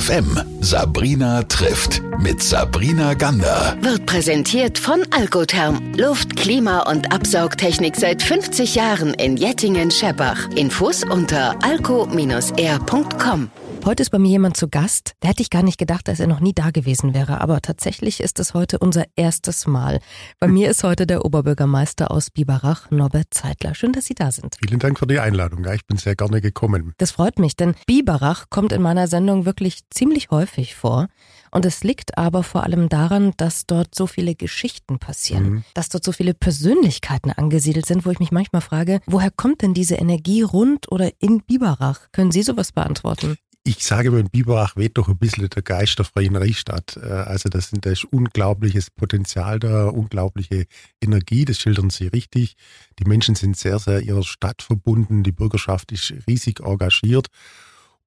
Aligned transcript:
FM. 0.00 0.38
Sabrina 0.60 1.42
trifft 1.44 2.02
mit 2.18 2.42
Sabrina 2.42 3.14
Gander. 3.14 3.76
Wird 3.80 4.04
präsentiert 4.04 4.78
von 4.78 5.02
Algotherm. 5.10 5.94
Luft, 5.96 6.36
Klima 6.36 6.80
und 6.80 7.12
Absaugtechnik 7.12 7.96
seit 7.96 8.22
50 8.22 8.74
Jahren 8.74 9.14
in 9.14 9.36
Jettingen-Scheppach. 9.38 10.50
Infos 10.54 11.02
unter 11.02 11.56
alco-r.com. 11.62 13.50
Heute 13.86 14.02
ist 14.02 14.10
bei 14.10 14.18
mir 14.18 14.30
jemand 14.30 14.56
zu 14.56 14.66
Gast. 14.66 15.12
Da 15.20 15.28
hätte 15.28 15.42
ich 15.42 15.48
gar 15.48 15.62
nicht 15.62 15.78
gedacht, 15.78 16.08
dass 16.08 16.18
er 16.18 16.26
noch 16.26 16.40
nie 16.40 16.52
da 16.52 16.72
gewesen 16.72 17.14
wäre. 17.14 17.40
Aber 17.40 17.62
tatsächlich 17.62 18.18
ist 18.18 18.40
es 18.40 18.52
heute 18.52 18.80
unser 18.80 19.04
erstes 19.14 19.68
Mal. 19.68 20.00
Bei 20.40 20.48
mir 20.48 20.68
ist 20.68 20.82
heute 20.82 21.06
der 21.06 21.24
Oberbürgermeister 21.24 22.10
aus 22.10 22.30
Biberach, 22.30 22.90
Norbert 22.90 23.28
Zeitler. 23.30 23.76
Schön, 23.76 23.92
dass 23.92 24.06
Sie 24.06 24.16
da 24.16 24.32
sind. 24.32 24.56
Vielen 24.60 24.80
Dank 24.80 24.98
für 24.98 25.06
die 25.06 25.20
Einladung. 25.20 25.62
Ja, 25.62 25.72
ich 25.72 25.86
bin 25.86 25.98
sehr 25.98 26.16
gerne 26.16 26.40
gekommen. 26.40 26.94
Das 26.98 27.12
freut 27.12 27.38
mich, 27.38 27.54
denn 27.54 27.76
Biberach 27.86 28.46
kommt 28.50 28.72
in 28.72 28.82
meiner 28.82 29.06
Sendung 29.06 29.46
wirklich 29.46 29.82
ziemlich 29.90 30.32
häufig 30.32 30.74
vor. 30.74 31.06
Und 31.52 31.64
es 31.64 31.84
liegt 31.84 32.18
aber 32.18 32.42
vor 32.42 32.64
allem 32.64 32.88
daran, 32.88 33.34
dass 33.36 33.66
dort 33.66 33.94
so 33.94 34.08
viele 34.08 34.34
Geschichten 34.34 34.98
passieren, 34.98 35.44
mhm. 35.44 35.64
dass 35.74 35.90
dort 35.90 36.02
so 36.02 36.10
viele 36.10 36.34
Persönlichkeiten 36.34 37.30
angesiedelt 37.30 37.86
sind, 37.86 38.04
wo 38.04 38.10
ich 38.10 38.18
mich 38.18 38.32
manchmal 38.32 38.62
frage, 38.62 39.00
woher 39.06 39.30
kommt 39.30 39.62
denn 39.62 39.72
diese 39.72 39.94
Energie 39.94 40.42
rund 40.42 40.90
oder 40.90 41.12
in 41.20 41.42
Biberach? 41.42 42.08
Können 42.10 42.32
Sie 42.32 42.42
sowas 42.42 42.72
beantworten? 42.72 43.38
Ich 43.66 43.84
sage 43.84 44.12
mal, 44.12 44.20
in 44.20 44.30
Biberach 44.30 44.76
weht 44.76 44.96
doch 44.96 45.08
ein 45.08 45.18
bisschen 45.18 45.48
der 45.48 45.62
Geist 45.62 45.98
der 45.98 46.04
freien 46.04 46.36
Reichsstadt. 46.36 46.96
Äh, 47.02 47.06
also 47.08 47.48
das, 47.48 47.70
das 47.72 47.92
ist 47.92 48.04
unglaubliches 48.04 48.90
Potenzial 48.90 49.58
da, 49.58 49.88
unglaubliche 49.88 50.66
Energie, 51.02 51.44
das 51.44 51.58
schildern 51.58 51.90
Sie 51.90 52.06
richtig. 52.06 52.56
Die 53.00 53.04
Menschen 53.04 53.34
sind 53.34 53.56
sehr, 53.56 53.80
sehr 53.80 54.02
ihrer 54.02 54.22
Stadt 54.22 54.62
verbunden, 54.62 55.24
die 55.24 55.32
Bürgerschaft 55.32 55.90
ist 55.90 56.14
riesig 56.28 56.60
engagiert. 56.60 57.26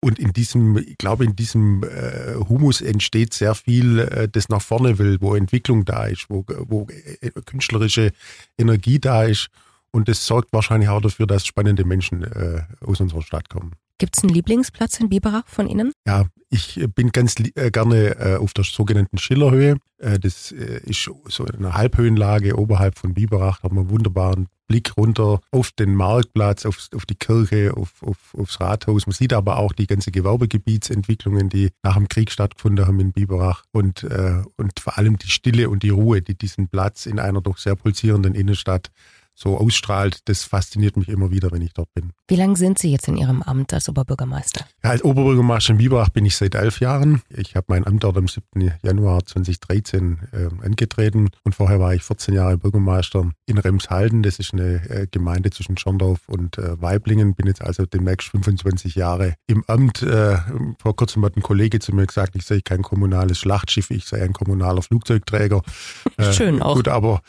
Und 0.01 0.17
in 0.17 0.31
diesem, 0.31 0.77
ich 0.77 0.97
glaube, 0.97 1.25
in 1.25 1.35
diesem 1.35 1.83
äh, 1.83 2.35
Humus 2.35 2.79
entsteht 2.79 3.33
sehr 3.33 3.53
viel, 3.53 3.99
äh, 3.99 4.29
das 4.29 4.47
nach 4.47 4.61
vorne 4.61 4.97
will, 4.97 5.17
wo 5.19 5.35
Entwicklung 5.35 5.83
da 5.83 6.05
ist, 6.05 6.29
wo, 6.29 6.45
wo 6.47 6.88
künstlerische 7.45 8.13
Energie 8.57 8.99
da 8.99 9.23
ist. 9.23 9.49
Und 9.91 10.07
das 10.07 10.25
sorgt 10.25 10.53
wahrscheinlich 10.53 10.88
auch 10.88 11.01
dafür, 11.01 11.27
dass 11.27 11.45
spannende 11.45 11.83
Menschen 11.83 12.23
aus 12.79 13.01
unserer 13.01 13.23
Stadt 13.23 13.49
kommen. 13.49 13.73
Gibt 14.00 14.17
es 14.17 14.23
einen 14.23 14.33
Lieblingsplatz 14.33 15.00
in 15.00 15.09
Biberach 15.09 15.47
von 15.47 15.67
Ihnen? 15.67 15.92
Ja, 16.08 16.25
ich 16.50 16.83
bin 16.95 17.11
ganz 17.11 17.36
äh, 17.55 17.69
gerne 17.69 18.16
äh, 18.17 18.36
auf 18.38 18.53
der 18.53 18.64
sogenannten 18.64 19.17
Schillerhöhe. 19.17 19.75
Äh, 19.97 20.19
das 20.19 20.52
äh, 20.52 20.81
ist 20.86 21.09
so 21.28 21.45
eine 21.45 21.73
Halbhöhenlage 21.73 22.58
oberhalb 22.58 22.97
von 22.97 23.14
Biberach. 23.14 23.59
Da 23.59 23.64
haben 23.66 23.75
wir 23.75 23.81
einen 23.81 23.89
wunderbaren 23.91 24.47
Blick 24.67 24.95
runter 24.97 25.41
auf 25.52 25.72
den 25.72 25.95
Marktplatz, 25.95 26.66
auf, 26.66 26.88
auf 26.95 27.06
die 27.06 27.16
Kirche, 27.16 27.73
auf, 27.75 28.02
auf, 28.02 28.17
aufs 28.38 28.59
Rathaus. 28.61 29.06
Man 29.06 29.14
sieht 29.14 29.33
aber 29.33 29.58
auch 29.58 29.73
die 29.73 29.88
ganze 29.88 30.11
Gewerbegebietsentwicklungen, 30.11 31.50
die 31.50 31.69
nach 31.84 31.95
dem 31.95 32.08
Krieg 32.08 32.31
stattgefunden 32.31 32.88
haben 32.88 33.00
in 33.00 33.11
Biberach. 33.11 33.63
Und, 33.72 34.03
äh, 34.03 34.41
und 34.56 34.80
vor 34.80 34.97
allem 34.97 35.17
die 35.17 35.30
Stille 35.30 35.69
und 35.69 35.84
die 35.84 35.89
Ruhe, 35.89 36.22
die 36.22 36.36
diesen 36.36 36.69
Platz 36.69 37.06
in 37.06 37.19
einer 37.19 37.41
doch 37.41 37.58
sehr 37.58 37.75
pulsierenden 37.75 38.34
Innenstadt 38.34 38.91
so 39.39 39.57
ausstrahlt, 39.57 40.27
das 40.27 40.43
fasziniert 40.43 40.97
mich 40.97 41.07
immer 41.07 41.31
wieder, 41.31 41.51
wenn 41.51 41.61
ich 41.61 41.73
dort 41.73 41.93
bin. 41.93 42.11
Wie 42.27 42.35
lange 42.35 42.57
sind 42.57 42.77
Sie 42.77 42.91
jetzt 42.91 43.07
in 43.07 43.15
Ihrem 43.15 43.41
Amt 43.41 43.73
als 43.73 43.87
Oberbürgermeister? 43.87 44.65
Ja, 44.83 44.89
als 44.89 45.03
Oberbürgermeister 45.03 45.71
in 45.71 45.77
Biberach 45.77 46.09
bin 46.09 46.25
ich 46.25 46.35
seit 46.35 46.55
elf 46.55 46.81
Jahren. 46.81 47.21
Ich 47.29 47.55
habe 47.55 47.67
mein 47.69 47.87
Amt 47.87 48.03
dort 48.03 48.17
am 48.17 48.27
7. 48.27 48.73
Januar 48.83 49.25
2013 49.25 50.19
äh, 50.33 50.65
angetreten 50.65 51.29
und 51.45 51.55
vorher 51.55 51.79
war 51.79 51.93
ich 51.93 52.03
14 52.03 52.33
Jahre 52.33 52.57
Bürgermeister 52.57 53.31
in 53.50 53.58
Remshalden. 53.58 54.23
Das 54.23 54.39
ist 54.39 54.53
eine 54.53 54.89
äh, 54.89 55.08
Gemeinde 55.09 55.50
zwischen 55.50 55.78
Schorndorf 55.78 56.28
und 56.28 56.58
äh, 56.58 56.81
Weiblingen. 56.81 57.36
Bin 57.36 57.47
jetzt 57.47 57.61
also 57.61 57.86
demnächst 57.86 58.30
25 58.30 58.95
Jahre 58.95 59.36
im 59.47 59.64
Amt. 59.67 60.02
Äh, 60.02 60.38
vor 60.81 60.95
kurzem 60.95 61.25
hat 61.25 61.36
ein 61.36 61.41
Kollege 61.41 61.80
zu 61.80 61.94
mir 61.94 62.06
gesagt, 62.06 62.36
ich 62.36 62.45
sei 62.45 62.61
kein 62.64 62.83
kommunales 62.83 63.39
Schlachtschiff, 63.39 63.91
ich 63.91 64.06
sei 64.06 64.22
ein 64.22 64.33
kommunaler 64.33 64.81
Flugzeugträger. 64.81 65.61
Schön 66.31 66.61
auch. 66.61 66.75
Gut, 66.75 66.88
aber 66.88 67.22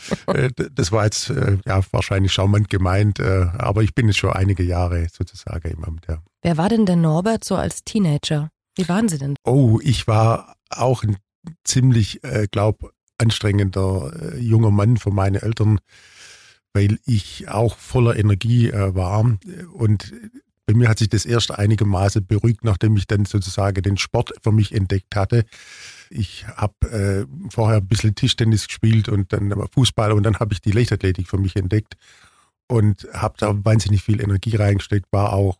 das 0.74 0.92
war 0.92 1.04
jetzt 1.04 1.32
ja 1.66 1.80
wahrscheinlich 1.90 2.32
charmant 2.32 2.70
gemeint, 2.70 3.20
aber 3.20 3.82
ich 3.82 3.94
bin 3.94 4.06
jetzt 4.06 4.18
schon 4.18 4.30
einige 4.30 4.62
Jahre 4.62 5.06
sozusagen 5.12 5.68
im 5.70 5.84
Amt, 5.84 6.06
ja. 6.08 6.18
Wer 6.42 6.56
war 6.56 6.68
denn 6.68 6.86
der 6.86 6.96
Norbert 6.96 7.44
so 7.44 7.56
als 7.56 7.84
Teenager? 7.84 8.50
Wie 8.76 8.88
waren 8.88 9.08
Sie 9.08 9.18
denn? 9.18 9.34
Oh, 9.44 9.78
ich 9.82 10.06
war 10.06 10.54
auch 10.70 11.02
ein 11.02 11.16
ziemlich, 11.64 12.22
äh, 12.24 12.46
glaub, 12.50 12.92
anstrengender 13.18 14.12
äh, 14.20 14.38
junger 14.38 14.70
Mann 14.70 14.96
für 14.96 15.10
meine 15.10 15.42
Eltern, 15.42 15.78
weil 16.72 16.98
ich 17.04 17.48
auch 17.48 17.76
voller 17.76 18.16
Energie 18.16 18.70
äh, 18.70 18.94
war 18.94 19.38
und 19.72 20.12
bei 20.70 20.76
mir 20.76 20.88
hat 20.88 21.00
sich 21.00 21.08
das 21.08 21.24
erst 21.24 21.50
einigermaßen 21.50 22.24
beruhigt, 22.24 22.62
nachdem 22.62 22.96
ich 22.96 23.08
dann 23.08 23.24
sozusagen 23.24 23.82
den 23.82 23.96
Sport 23.96 24.32
für 24.40 24.52
mich 24.52 24.72
entdeckt 24.72 25.16
hatte. 25.16 25.44
Ich 26.10 26.46
habe 26.46 27.26
äh, 27.26 27.50
vorher 27.50 27.78
ein 27.78 27.88
bisschen 27.88 28.14
Tischtennis 28.14 28.68
gespielt 28.68 29.08
und 29.08 29.32
dann 29.32 29.52
Fußball 29.72 30.12
und 30.12 30.22
dann 30.22 30.38
habe 30.38 30.52
ich 30.52 30.60
die 30.60 30.70
Leichtathletik 30.70 31.26
für 31.26 31.38
mich 31.38 31.56
entdeckt 31.56 31.96
und 32.68 33.08
habe 33.12 33.34
da 33.38 33.64
wahnsinnig 33.64 34.04
viel 34.04 34.20
Energie 34.20 34.54
reingesteckt, 34.54 35.06
war 35.10 35.32
auch 35.32 35.58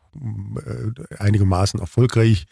äh, 0.64 1.16
einigermaßen 1.18 1.80
erfolgreich 1.80 2.46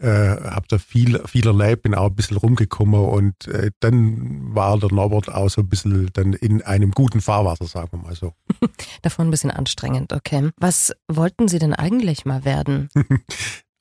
äh, 0.00 0.08
habe 0.08 0.66
da 0.68 0.78
viel, 0.78 1.20
viel 1.26 1.46
erlebt, 1.46 1.82
bin 1.82 1.94
auch 1.94 2.08
ein 2.08 2.14
bisschen 2.14 2.36
rumgekommen 2.36 3.00
und 3.00 3.46
äh, 3.48 3.70
dann 3.80 4.54
war 4.54 4.78
der 4.78 4.92
Norbert 4.92 5.32
auch 5.32 5.48
so 5.48 5.60
ein 5.60 5.68
bisschen 5.68 6.10
dann 6.12 6.32
in 6.32 6.62
einem 6.62 6.90
guten 6.90 7.20
Fahrwasser, 7.20 7.66
sagen 7.66 7.88
wir 7.92 7.98
mal 7.98 8.14
so. 8.14 8.32
Davon 9.02 9.28
ein 9.28 9.30
bisschen 9.30 9.50
anstrengend, 9.50 10.12
okay. 10.12 10.50
Was 10.58 10.92
wollten 11.08 11.48
Sie 11.48 11.58
denn 11.58 11.74
eigentlich 11.74 12.24
mal 12.24 12.44
werden? 12.44 12.88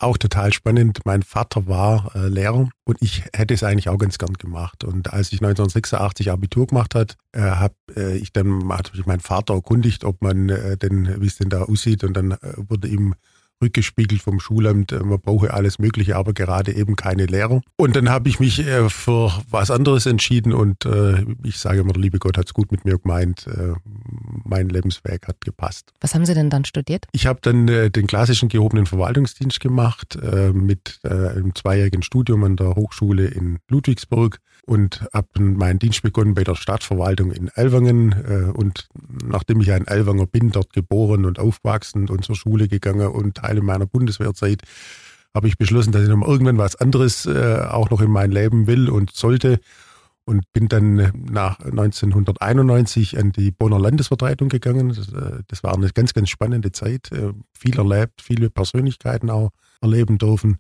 auch 0.03 0.17
total 0.17 0.53
spannend. 0.53 0.99
Mein 1.05 1.23
Vater 1.23 1.67
war 1.67 2.15
äh, 2.15 2.27
Lehrer 2.27 2.69
und 2.83 2.97
ich 3.01 3.23
hätte 3.33 3.53
es 3.53 3.63
eigentlich 3.63 3.89
auch 3.89 3.97
ganz 3.97 4.17
gern 4.17 4.33
gemacht. 4.33 4.83
Und 4.83 5.13
als 5.13 5.31
ich 5.31 5.41
1986 5.41 6.29
Abitur 6.29 6.67
gemacht 6.67 6.93
hat, 6.93 7.15
äh, 7.31 7.41
habe 7.41 7.75
äh, 7.95 8.17
ich 8.17 8.33
dann 8.33 8.71
hat 8.71 8.93
mich 8.93 9.05
mein 9.05 9.21
Vater 9.21 9.55
erkundigt, 9.55 10.03
ob 10.03 10.21
man 10.21 10.49
äh, 10.49 10.77
denn, 10.77 11.21
wie 11.21 11.27
es 11.27 11.37
denn 11.37 11.49
da 11.49 11.63
aussieht. 11.63 12.03
Und 12.03 12.13
dann 12.15 12.31
äh, 12.31 12.37
wurde 12.57 12.87
ihm 12.87 13.15
rückgespiegelt 13.63 14.21
vom 14.21 14.39
Schulamt, 14.39 14.91
äh, 14.91 14.99
man 14.99 15.19
brauche 15.19 15.53
alles 15.53 15.79
Mögliche, 15.79 16.15
aber 16.15 16.33
gerade 16.33 16.73
eben 16.73 16.95
keine 16.95 17.25
Lehrer. 17.25 17.61
Und 17.77 17.95
dann 17.95 18.09
habe 18.09 18.29
ich 18.29 18.39
mich 18.39 18.59
äh, 18.59 18.89
für 18.89 19.31
was 19.49 19.71
anderes 19.71 20.05
entschieden 20.05 20.53
und 20.53 20.85
äh, 20.85 21.25
ich 21.43 21.57
sage 21.57 21.79
immer, 21.79 21.93
der 21.93 22.01
liebe 22.01 22.19
Gott 22.19 22.37
hat 22.37 22.45
es 22.47 22.53
gut 22.53 22.71
mit 22.71 22.85
mir 22.85 22.99
gemeint. 22.99 23.47
Mein 24.43 24.69
Lebensweg 24.69 25.27
hat 25.27 25.41
gepasst. 25.41 25.93
Was 26.01 26.13
haben 26.13 26.25
Sie 26.25 26.33
denn 26.33 26.49
dann 26.49 26.65
studiert? 26.65 27.05
Ich 27.11 27.25
habe 27.25 27.39
dann 27.41 27.67
den 27.67 28.07
klassischen 28.07 28.49
gehobenen 28.49 28.85
Verwaltungsdienst 28.85 29.59
gemacht 29.59 30.17
mit 30.53 30.99
einem 31.03 31.55
zweijährigen 31.55 32.03
Studium 32.03 32.43
an 32.43 32.55
der 32.55 32.75
Hochschule 32.75 33.27
in 33.27 33.59
Ludwigsburg 33.69 34.39
und 34.65 35.05
habe 35.13 35.41
meinen 35.41 35.79
Dienst 35.79 36.01
begonnen 36.03 36.33
bei 36.33 36.43
der 36.43 36.55
Stadtverwaltung 36.55 37.31
in 37.31 37.49
Elwangen. 37.49 38.53
Und 38.53 38.87
nachdem 39.25 39.59
ich 39.59 39.71
ein 39.71 39.87
Elwanger 39.87 40.25
bin, 40.25 40.51
dort 40.51 40.71
geboren 40.71 41.25
und 41.25 41.37
aufgewachsen 41.37 42.09
und 42.09 42.23
zur 42.23 42.35
Schule 42.35 42.67
gegangen 42.67 43.07
und 43.07 43.35
Teile 43.35 43.61
meiner 43.61 43.85
Bundeswehrzeit 43.85 44.61
habe 45.33 45.47
ich 45.47 45.57
beschlossen, 45.57 45.91
dass 45.91 46.03
ich 46.03 46.09
noch 46.09 46.27
irgendwann 46.27 46.57
was 46.57 46.75
anderes 46.75 47.25
äh, 47.25 47.65
auch 47.69 47.89
noch 47.89 48.01
in 48.01 48.11
mein 48.11 48.31
Leben 48.31 48.67
will 48.67 48.89
und 48.89 49.11
sollte 49.11 49.59
und 50.25 50.51
bin 50.53 50.69
dann 50.69 51.11
nach 51.29 51.59
1991 51.59 53.17
an 53.17 53.31
die 53.31 53.51
Bonner 53.51 53.79
Landesvertretung 53.79 54.49
gegangen. 54.49 54.89
Das, 54.89 55.11
äh, 55.11 55.41
das 55.47 55.63
war 55.63 55.73
eine 55.73 55.89
ganz, 55.89 56.13
ganz 56.13 56.29
spannende 56.29 56.71
Zeit. 56.71 57.11
Äh, 57.11 57.33
viel 57.57 57.77
erlebt, 57.77 58.21
viele 58.21 58.49
Persönlichkeiten 58.49 59.29
auch 59.29 59.49
erleben 59.81 60.17
dürfen. 60.17 60.59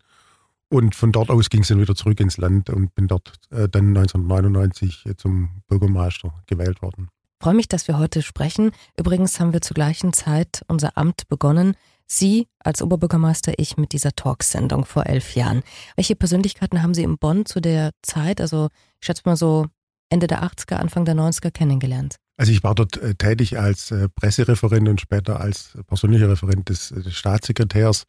Und 0.73 0.95
von 0.95 1.11
dort 1.11 1.29
aus 1.29 1.51
ging 1.51 1.61
es 1.61 1.67
dann 1.67 1.79
wieder 1.79 1.93
zurück 1.93 2.19
ins 2.19 2.37
Land 2.37 2.71
und 2.71 2.95
bin 2.95 3.07
dort 3.07 3.33
äh, 3.51 3.69
dann 3.69 3.95
1999 3.95 5.07
zum 5.17 5.61
Bürgermeister 5.67 6.33
gewählt 6.47 6.81
worden. 6.81 7.09
Ich 7.39 7.45
freue 7.45 7.53
mich, 7.53 7.67
dass 7.67 7.87
wir 7.87 7.99
heute 7.99 8.23
sprechen. 8.23 8.71
Übrigens 8.97 9.39
haben 9.39 9.53
wir 9.53 9.61
zur 9.61 9.75
gleichen 9.75 10.13
Zeit 10.13 10.63
unser 10.67 10.97
Amt 10.97 11.27
begonnen. 11.29 11.75
Sie 12.07 12.47
als 12.57 12.81
Oberbürgermeister, 12.81 13.53
ich 13.57 13.77
mit 13.77 13.93
dieser 13.93 14.13
Talksendung 14.13 14.85
vor 14.85 15.05
elf 15.05 15.35
Jahren. 15.35 15.61
Welche 15.95 16.15
Persönlichkeiten 16.15 16.81
haben 16.81 16.95
Sie 16.95 17.03
in 17.03 17.19
Bonn 17.19 17.45
zu 17.45 17.59
der 17.61 17.91
Zeit, 18.01 18.41
also 18.41 18.69
ich 18.99 19.05
schätze 19.05 19.21
mal 19.25 19.37
so 19.37 19.67
Ende 20.09 20.25
der 20.25 20.43
80er, 20.43 20.77
Anfang 20.77 21.05
der 21.05 21.13
90er 21.13 21.51
kennengelernt? 21.51 22.15
Also 22.35 22.51
ich 22.51 22.63
war 22.63 22.73
dort 22.73 22.97
äh, 22.97 23.13
tätig 23.13 23.59
als 23.59 23.91
äh, 23.91 24.09
Pressereferent 24.09 24.89
und 24.89 24.99
später 24.99 25.39
als 25.39 25.77
persönlicher 25.85 26.29
Referent 26.29 26.69
des, 26.69 26.89
äh, 26.89 27.03
des, 27.03 27.13
Staatssekretärs. 27.13 28.05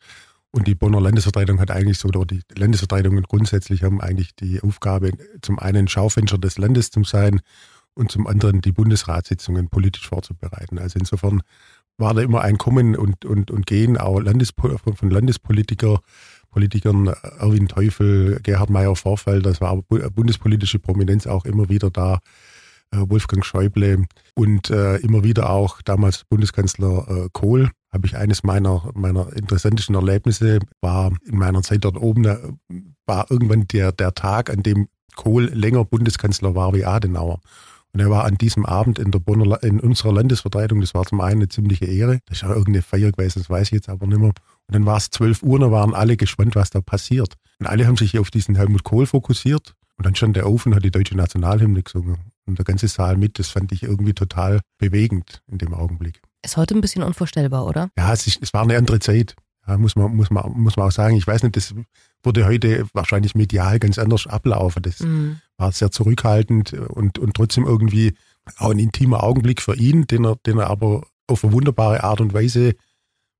Und 0.55 0.69
die 0.69 0.77
Bonner 0.77 1.01
Landesvertretung 1.01 1.59
hat 1.59 1.73
eigentlich 1.73 1.99
so, 1.99 2.06
oder 2.06 2.25
die 2.25 2.41
Landesvertretungen 2.56 3.25
grundsätzlich 3.25 3.83
haben 3.83 4.01
eigentlich 4.01 4.37
die 4.37 4.61
Aufgabe, 4.62 5.11
zum 5.43 5.59
einen 5.59 5.89
Schaufenster 5.89 6.39
des 6.39 6.59
Landes 6.59 6.93
zu 6.93 7.03
sein 7.03 7.41
und 7.95 8.12
zum 8.12 8.29
anderen 8.29 8.61
die 8.61 8.71
Bundesratssitzungen 8.71 9.69
politisch 9.69 10.06
vorzubereiten. 10.09 10.79
Also 10.79 11.01
insofern 11.01 11.43
war 11.97 12.15
da 12.15 12.23
immer 12.23 12.43
ein 12.43 12.56
Kommen 12.56 12.95
und, 12.95 13.25
und, 13.25 13.51
und 13.51 13.67
Gehen 13.67 13.99
auch 13.99 14.21
Landespo 14.21 14.79
von 14.79 15.11
Landespolitiker, 15.11 15.99
Politikern, 16.51 17.09
Erwin 17.09 17.67
Teufel, 17.67 18.39
Gerhard 18.41 18.71
Meyer 18.71 18.95
Vorfeld, 18.95 19.45
das 19.47 19.61
war 19.61 19.71
aber 19.71 19.83
bundespolitische 20.11 20.79
Prominenz 20.79 21.27
auch 21.27 21.47
immer 21.47 21.69
wieder 21.69 21.91
da. 21.91 22.21
Äh, 22.94 23.11
Wolfgang 23.11 23.44
Schäuble 23.44 24.06
und 24.35 24.70
äh, 24.70 24.96
immer 24.96 25.25
wieder 25.25 25.50
auch 25.50 25.82
damals 25.82 26.25
Bundeskanzler 26.25 27.06
äh, 27.08 27.29
Kohl. 27.32 27.70
Habe 27.93 28.06
ich 28.06 28.17
eines 28.17 28.43
meiner, 28.43 28.91
meiner 28.94 29.32
interessantesten 29.37 29.94
Erlebnisse, 29.94 30.58
war 30.81 31.12
in 31.25 31.38
meiner 31.38 31.62
Zeit 31.62 31.85
dort 31.85 31.96
oben, 31.96 32.25
da 32.25 32.38
war 33.06 33.31
irgendwann 33.31 33.69
der, 33.69 33.93
der 33.93 34.14
Tag, 34.14 34.50
an 34.50 34.62
dem 34.62 34.88
Kohl 35.14 35.44
länger 35.44 35.85
Bundeskanzler 35.85 36.55
war 36.55 36.75
wie 36.75 36.85
Adenauer. 36.85 37.41
Und 37.93 38.00
er 38.00 38.11
war 38.11 38.25
an 38.25 38.37
diesem 38.37 38.67
Abend 38.67 38.99
in 38.99 39.12
der 39.12 39.20
Bonner, 39.20 39.62
in 39.62 39.79
unserer 39.79 40.12
Landesvertretung, 40.12 40.81
das 40.81 40.94
war 40.94 41.05
zum 41.05 41.20
einen 41.20 41.43
eine 41.43 41.49
ziemliche 41.49 41.85
Ehre. 41.85 42.19
Das 42.26 42.38
ist 42.38 42.43
ja 42.43 42.49
irgendeine 42.49 42.82
Feier 42.82 43.12
gewesen, 43.12 43.38
das 43.38 43.49
weiß 43.49 43.69
ich 43.69 43.75
jetzt 43.75 43.88
aber 43.88 44.08
nicht 44.08 44.19
mehr. 44.19 44.31
Und 44.31 44.75
dann 44.75 44.85
war 44.85 44.97
es 44.97 45.11
12 45.11 45.44
Uhr, 45.44 45.61
da 45.61 45.70
waren 45.70 45.94
alle 45.94 46.17
gespannt, 46.17 46.56
was 46.56 46.70
da 46.70 46.81
passiert. 46.81 47.35
Und 47.61 47.67
alle 47.67 47.87
haben 47.87 47.97
sich 47.97 48.19
auf 48.19 48.32
diesen 48.32 48.56
Helmut 48.56 48.82
Kohl 48.82 49.06
fokussiert. 49.06 49.76
Und 49.96 50.06
dann 50.06 50.14
stand 50.14 50.37
er 50.37 50.46
auf 50.46 50.67
und 50.67 50.75
hat 50.75 50.85
die 50.85 50.91
deutsche 50.91 51.17
Nationalhymne 51.17 51.82
gesungen. 51.82 52.32
Und 52.46 52.58
der 52.58 52.64
ganze 52.64 52.88
Saal 52.88 53.17
mit, 53.17 53.38
das 53.38 53.49
fand 53.49 53.73
ich 53.73 53.82
irgendwie 53.82 54.12
total 54.12 54.61
bewegend 54.79 55.43
in 55.46 55.58
dem 55.58 55.73
Augenblick. 55.73 56.20
Ist 56.44 56.56
heute 56.56 56.75
ein 56.75 56.81
bisschen 56.81 57.02
unvorstellbar, 57.02 57.67
oder? 57.67 57.91
Ja, 57.96 58.12
es, 58.12 58.26
ist, 58.26 58.43
es 58.43 58.52
war 58.52 58.62
eine 58.62 58.76
andere 58.76 58.99
Zeit. 58.99 59.35
Ja, 59.67 59.79
muss 59.79 59.96
man, 59.96 60.14
muss 60.14 60.31
man, 60.31 60.52
muss 60.52 60.76
man 60.76 60.88
auch 60.88 60.93
sagen. 60.93 61.17
Ich 61.17 61.26
weiß 61.26 61.43
nicht, 61.43 61.56
das 61.56 61.75
würde 62.23 62.44
heute 62.44 62.87
wahrscheinlich 62.93 63.35
medial 63.35 63.79
ganz 63.79 63.99
anders 63.99 64.26
ablaufen. 64.26 64.82
Das 64.82 65.00
mhm. 65.00 65.41
war 65.56 65.73
sehr 65.73 65.91
zurückhaltend 65.91 66.75
und, 66.75 67.19
und 67.19 67.35
trotzdem 67.35 67.64
irgendwie 67.64 68.14
auch 68.58 68.70
ein 68.70 68.79
intimer 68.79 69.23
Augenblick 69.23 69.62
für 69.62 69.75
ihn, 69.75 70.06
den 70.06 70.26
er, 70.26 70.37
den 70.44 70.58
er 70.58 70.69
aber 70.69 71.06
auf 71.26 71.44
eine 71.44 71.52
wunderbare 71.55 72.05
Art 72.05 72.20
und 72.20 72.35
Weise 72.35 72.75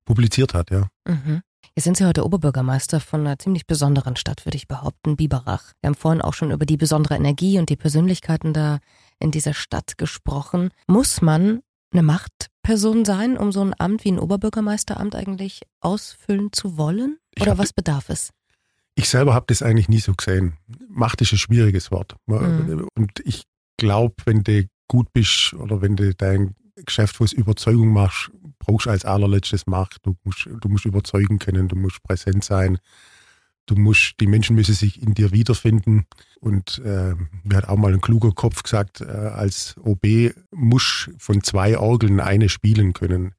publiziert 0.05 0.53
hat, 0.53 0.71
ja. 0.71 0.87
Mhm. 1.07 1.41
Jetzt 1.73 1.85
sind 1.85 1.97
Sie 1.97 2.05
heute 2.05 2.25
Oberbürgermeister 2.25 2.99
von 2.99 3.21
einer 3.21 3.39
ziemlich 3.39 3.65
besonderen 3.65 4.15
Stadt, 4.15 4.45
würde 4.45 4.57
ich 4.57 4.67
behaupten, 4.67 5.15
Biberach. 5.15 5.73
Wir 5.81 5.87
haben 5.87 5.95
vorhin 5.95 6.21
auch 6.21 6.33
schon 6.33 6.51
über 6.51 6.65
die 6.65 6.77
besondere 6.77 7.15
Energie 7.15 7.59
und 7.59 7.69
die 7.69 7.75
Persönlichkeiten 7.75 8.53
da 8.53 8.79
in 9.19 9.31
dieser 9.31 9.53
Stadt 9.53 9.97
gesprochen. 9.97 10.69
Muss 10.87 11.21
man 11.21 11.61
eine 11.91 12.03
Machtperson 12.03 13.05
sein, 13.05 13.37
um 13.37 13.51
so 13.51 13.61
ein 13.61 13.73
Amt 13.77 14.03
wie 14.05 14.11
ein 14.11 14.19
Oberbürgermeisteramt 14.19 15.15
eigentlich 15.15 15.61
ausfüllen 15.81 16.51
zu 16.51 16.77
wollen? 16.77 17.17
Oder 17.39 17.51
hab, 17.51 17.57
was 17.57 17.73
bedarf 17.73 18.09
es? 18.09 18.31
Ich 18.95 19.09
selber 19.09 19.33
habe 19.33 19.45
das 19.47 19.61
eigentlich 19.61 19.89
nie 19.89 19.99
so 19.99 20.13
gesehen. 20.13 20.57
Macht 20.89 21.21
ist 21.21 21.31
ein 21.31 21.37
schwieriges 21.37 21.91
Wort. 21.91 22.15
Mhm. 22.27 22.87
Und 22.95 23.19
ich 23.23 23.43
glaube, 23.77 24.15
wenn 24.25 24.43
du 24.43 24.67
gut 24.87 25.11
bist 25.13 25.53
oder 25.53 25.81
wenn 25.81 25.95
du 25.95 26.13
dein 26.13 26.55
Geschäft 26.75 27.19
aus 27.21 27.31
Überzeugung 27.31 27.89
machst, 27.89 28.31
brauchst 28.59 28.85
du 28.85 28.89
als 28.89 29.05
allerletztes 29.05 29.67
Macht. 29.67 29.97
Du 30.03 30.15
musst, 30.23 30.47
du 30.47 30.69
musst 30.69 30.85
überzeugen 30.85 31.39
können, 31.39 31.67
du 31.67 31.75
musst 31.75 32.03
präsent 32.03 32.43
sein. 32.43 32.79
Du 33.67 33.75
musst, 33.75 34.15
die 34.19 34.27
Menschen 34.27 34.55
müssen 34.55 34.75
sich 34.75 35.01
in 35.01 35.13
dir 35.13 35.31
wiederfinden. 35.31 36.05
Und 36.39 36.79
äh, 36.85 37.15
mir 37.43 37.57
hat 37.57 37.67
auch 37.67 37.77
mal 37.77 37.93
ein 37.93 38.01
kluger 38.01 38.31
Kopf 38.31 38.63
gesagt, 38.63 39.01
äh, 39.01 39.05
als 39.05 39.75
OB 39.77 40.33
muss 40.51 41.09
von 41.17 41.41
zwei 41.41 41.77
Orgeln 41.77 42.19
eine 42.19 42.49
spielen 42.49 42.93
können. 42.93 43.33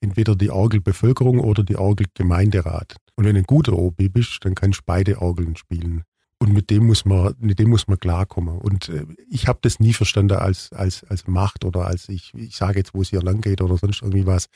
Entweder 0.00 0.34
die 0.36 0.50
Orgelbevölkerung 0.50 1.40
oder 1.40 1.62
die 1.62 1.76
Orgelgemeinderat. 1.76 2.96
Und 3.14 3.24
wenn 3.24 3.34
du 3.34 3.42
ein 3.42 3.46
guter 3.46 3.74
OB 3.74 4.12
bist, 4.12 4.44
dann 4.44 4.54
kannst 4.54 4.80
du 4.80 4.84
beide 4.86 5.20
Orgeln 5.20 5.56
spielen. 5.56 6.04
Und 6.42 6.54
mit 6.54 6.70
dem 6.70 6.86
muss 6.86 7.04
man, 7.04 7.34
mit 7.38 7.58
dem 7.58 7.68
muss 7.68 7.86
man 7.86 7.98
klarkommen. 7.98 8.58
Und 8.58 8.88
äh, 8.88 9.04
ich 9.28 9.46
habe 9.46 9.58
das 9.60 9.78
nie 9.78 9.92
verstanden 9.92 10.38
als, 10.38 10.72
als, 10.72 11.04
als 11.04 11.26
Macht 11.26 11.66
oder 11.66 11.86
als 11.86 12.08
ich, 12.08 12.32
ich 12.34 12.56
sage 12.56 12.78
jetzt, 12.78 12.94
wo 12.94 13.02
es 13.02 13.10
hier 13.10 13.20
lang 13.20 13.42
geht 13.42 13.60
oder 13.60 13.76
sonst 13.76 14.00
irgendwie 14.00 14.24
was. 14.24 14.48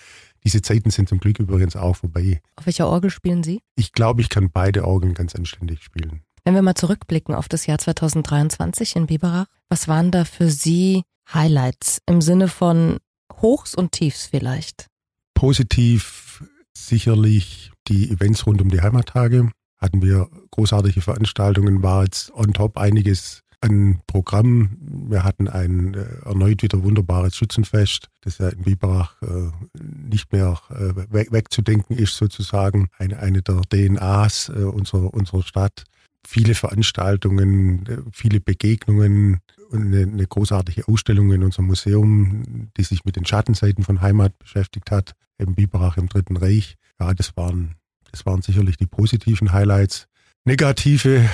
Diese 0.44 0.62
Zeiten 0.62 0.88
sind 0.90 1.10
zum 1.10 1.20
Glück 1.20 1.38
übrigens 1.38 1.76
auch 1.76 1.96
vorbei. 1.96 2.40
Auf 2.56 2.64
welcher 2.64 2.88
Orgel 2.88 3.10
spielen 3.10 3.42
Sie? 3.42 3.60
Ich 3.76 3.92
glaube, 3.92 4.22
ich 4.22 4.31
kann 4.31 4.50
beide 4.50 4.86
Orgeln 4.86 5.12
ganz 5.12 5.34
anständig 5.34 5.82
spielen. 5.82 6.22
Wenn 6.44 6.54
wir 6.54 6.62
mal 6.62 6.75
zurückblicken 6.75 7.34
auf 7.34 7.48
das 7.48 7.66
Jahr 7.66 7.78
2023 7.78 8.96
in 8.96 9.06
Biberach, 9.06 9.46
was 9.69 9.86
waren 9.86 10.10
da 10.10 10.25
für 10.25 10.50
Sie 10.50 11.02
Highlights 11.32 12.00
im 12.06 12.22
Sinne 12.22 12.48
von 12.48 12.98
Hochs 13.42 13.75
und 13.75 13.92
Tiefs 13.92 14.26
vielleicht? 14.26 14.86
Positiv 15.34 16.44
sicherlich 16.76 17.72
die 17.88 18.10
Events 18.10 18.46
rund 18.46 18.62
um 18.62 18.70
die 18.70 18.81
Heimattage 18.81 19.50
hatten 19.84 20.02
wir 20.02 20.28
großartige 20.50 21.02
Veranstaltungen, 21.02 21.82
war 21.82 22.04
jetzt 22.04 22.32
on 22.34 22.54
top 22.54 22.78
einiges 22.78 23.42
an 23.60 24.00
Programm. 24.06 24.76
Wir 24.81 25.25
hatten 25.25 25.48
ein 25.48 25.94
äh, 25.94 26.26
erneut 26.26 26.62
wieder 26.62 26.82
wunderbares 26.82 27.36
Schützenfest, 27.36 28.08
das 28.22 28.38
ja 28.38 28.48
in 28.48 28.62
Biberach 28.62 29.20
äh, 29.22 29.50
nicht 29.82 30.32
mehr 30.32 30.58
äh, 30.70 31.12
weg, 31.12 31.32
wegzudenken 31.32 31.96
ist 31.96 32.16
sozusagen. 32.16 32.88
Eine, 32.98 33.19
eine 33.19 33.42
der 33.42 33.60
DNAs 33.72 34.50
äh, 34.50 34.62
unserer, 34.64 35.12
unserer 35.12 35.42
Stadt. 35.42 35.84
Viele 36.26 36.54
Veranstaltungen, 36.54 37.86
äh, 37.86 37.98
viele 38.12 38.40
Begegnungen 38.40 39.40
und 39.70 39.82
eine, 39.82 40.02
eine 40.02 40.26
großartige 40.26 40.88
Ausstellung 40.88 41.32
in 41.32 41.42
unserem 41.42 41.66
Museum, 41.66 42.70
die 42.76 42.84
sich 42.84 43.04
mit 43.04 43.16
den 43.16 43.26
Schattenseiten 43.26 43.84
von 43.84 44.00
Heimat 44.00 44.38
beschäftigt 44.38 44.90
hat, 44.90 45.12
im 45.38 45.54
Biberach 45.54 45.96
im 45.98 46.08
Dritten 46.08 46.36
Reich. 46.36 46.76
Ja, 47.00 47.12
das 47.12 47.36
waren 47.36 47.76
das 48.14 48.25
waren 48.26 48.43
sicherlich 48.43 48.76
die 48.76 48.87
positiven 48.87 49.52
Highlights. 49.52 50.06
Negative 50.44 51.28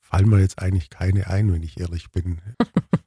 fallen 0.00 0.28
mir 0.28 0.38
jetzt 0.38 0.60
eigentlich 0.60 0.90
keine 0.90 1.26
ein, 1.26 1.52
wenn 1.52 1.64
ich 1.64 1.80
ehrlich 1.80 2.12
bin. 2.12 2.40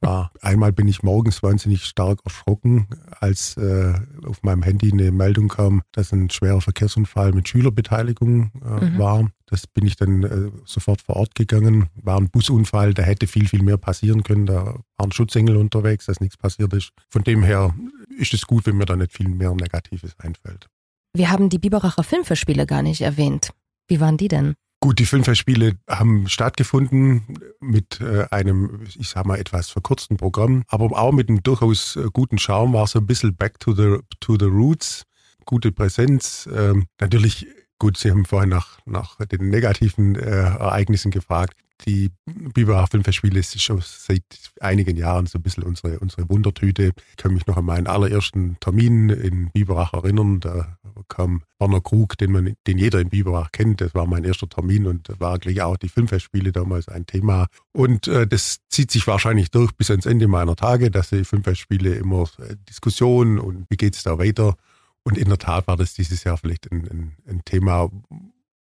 Ja, 0.04 0.30
einmal 0.42 0.74
bin 0.74 0.88
ich 0.88 1.02
morgens 1.02 1.42
wahnsinnig 1.42 1.86
stark 1.86 2.20
erschrocken, 2.22 2.88
als 3.18 3.56
äh, 3.56 3.94
auf 4.26 4.42
meinem 4.42 4.62
Handy 4.62 4.92
eine 4.92 5.10
Meldung 5.10 5.48
kam, 5.48 5.80
dass 5.92 6.12
ein 6.12 6.28
schwerer 6.28 6.60
Verkehrsunfall 6.60 7.32
mit 7.32 7.48
Schülerbeteiligung 7.48 8.52
äh, 8.62 8.84
mhm. 8.84 8.98
war. 8.98 9.30
Das 9.46 9.66
bin 9.66 9.86
ich 9.86 9.96
dann 9.96 10.22
äh, 10.24 10.50
sofort 10.66 11.00
vor 11.00 11.16
Ort 11.16 11.34
gegangen. 11.34 11.88
War 11.94 12.18
ein 12.18 12.28
Busunfall, 12.28 12.92
da 12.92 13.02
hätte 13.04 13.26
viel, 13.26 13.48
viel 13.48 13.62
mehr 13.62 13.78
passieren 13.78 14.22
können. 14.22 14.44
Da 14.44 14.80
waren 14.98 15.12
Schutzengel 15.12 15.56
unterwegs, 15.56 16.04
dass 16.04 16.20
nichts 16.20 16.36
passiert 16.36 16.74
ist. 16.74 16.92
Von 17.08 17.24
dem 17.24 17.42
her 17.42 17.74
ist 18.18 18.34
es 18.34 18.46
gut, 18.46 18.66
wenn 18.66 18.76
mir 18.76 18.84
da 18.84 18.96
nicht 18.96 19.12
viel 19.12 19.30
mehr 19.30 19.54
Negatives 19.54 20.14
einfällt. 20.18 20.68
Wir 21.14 21.30
haben 21.30 21.50
die 21.50 21.58
Biberacher 21.58 22.04
Filmfestspiele 22.04 22.64
gar 22.64 22.80
nicht 22.80 23.02
erwähnt. 23.02 23.50
Wie 23.86 24.00
waren 24.00 24.16
die 24.16 24.28
denn? 24.28 24.54
Gut, 24.80 24.98
die 24.98 25.04
Filmfestspiele 25.04 25.74
haben 25.86 26.26
stattgefunden 26.26 27.38
mit 27.60 28.00
äh, 28.00 28.26
einem, 28.30 28.80
ich 28.98 29.10
sag 29.10 29.26
mal, 29.26 29.38
etwas 29.38 29.68
verkürzten 29.68 30.16
Programm, 30.16 30.64
aber 30.68 30.98
auch 30.98 31.12
mit 31.12 31.28
einem 31.28 31.42
durchaus 31.42 31.96
äh, 31.96 32.06
guten 32.12 32.38
Charme, 32.38 32.72
war 32.72 32.86
so 32.86 32.98
ein 32.98 33.06
bisschen 33.06 33.36
back 33.36 33.60
to 33.60 33.74
the, 33.74 33.98
to 34.20 34.38
the 34.38 34.46
roots, 34.46 35.04
gute 35.44 35.70
Präsenz. 35.70 36.48
Ähm, 36.52 36.86
natürlich, 36.98 37.46
gut, 37.78 37.98
Sie 37.98 38.10
haben 38.10 38.24
vorhin 38.24 38.48
nach, 38.48 38.78
nach 38.86 39.16
den 39.26 39.50
negativen 39.50 40.16
äh, 40.16 40.30
Ereignissen 40.30 41.10
gefragt 41.10 41.54
die 41.86 42.10
Biberach 42.26 42.88
Filmfestspiele 42.88 43.40
ist 43.40 43.60
schon 43.60 43.82
seit 43.82 44.22
einigen 44.60 44.96
Jahren 44.96 45.26
so 45.26 45.38
ein 45.38 45.42
bisschen 45.42 45.62
unsere, 45.62 45.98
unsere 46.00 46.28
Wundertüte. 46.28 46.92
Ich 47.10 47.16
kann 47.16 47.34
mich 47.34 47.46
noch 47.46 47.56
an 47.56 47.64
meinen 47.64 47.86
allerersten 47.86 48.58
Termin 48.60 49.10
in 49.10 49.50
Biberach 49.50 49.92
erinnern. 49.92 50.40
Da 50.40 50.78
kam 51.08 51.42
Werner 51.58 51.80
Krug, 51.80 52.16
den, 52.18 52.32
man, 52.32 52.54
den 52.66 52.78
jeder 52.78 53.00
in 53.00 53.08
Biberach 53.08 53.52
kennt. 53.52 53.80
Das 53.80 53.94
war 53.94 54.06
mein 54.06 54.24
erster 54.24 54.48
Termin 54.48 54.86
und 54.86 55.08
da 55.08 55.20
war 55.20 55.38
gleich 55.38 55.60
auch 55.62 55.76
die 55.76 55.88
Filmfestspiele 55.88 56.52
damals 56.52 56.88
ein 56.88 57.06
Thema. 57.06 57.46
Und 57.72 58.08
äh, 58.08 58.26
das 58.26 58.58
zieht 58.68 58.90
sich 58.90 59.06
wahrscheinlich 59.06 59.50
durch 59.50 59.72
bis 59.72 59.90
ans 59.90 60.06
Ende 60.06 60.28
meiner 60.28 60.56
Tage, 60.56 60.90
dass 60.90 61.10
die 61.10 61.24
Filmfestspiele 61.24 61.94
immer 61.94 62.24
äh, 62.38 62.56
Diskussionen 62.68 63.38
und 63.38 63.66
wie 63.68 63.76
geht 63.76 63.96
es 63.96 64.02
da 64.02 64.18
weiter. 64.18 64.56
Und 65.04 65.18
in 65.18 65.28
der 65.28 65.38
Tat 65.38 65.66
war 65.66 65.76
das 65.76 65.94
dieses 65.94 66.24
Jahr 66.24 66.36
vielleicht 66.36 66.70
ein, 66.70 66.88
ein, 66.88 67.16
ein 67.28 67.44
Thema, 67.44 67.90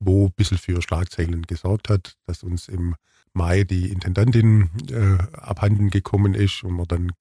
wo 0.05 0.27
ein 0.27 0.33
bisschen 0.37 0.59
für 0.59 0.81
Schlagzeilen 0.83 1.43
gesorgt 1.43 1.89
hat, 1.89 2.17
dass 2.27 2.43
uns 2.43 2.69
im 2.69 2.95
Mai 3.33 3.65
die 3.65 3.91
Intendantin 3.91 4.71
äh, 4.91 5.19
abhanden 5.37 5.91
gekommen 5.91 6.35
ist 6.35 6.63
und 6.63 6.75
man 6.75 6.87
dann 6.87 7.13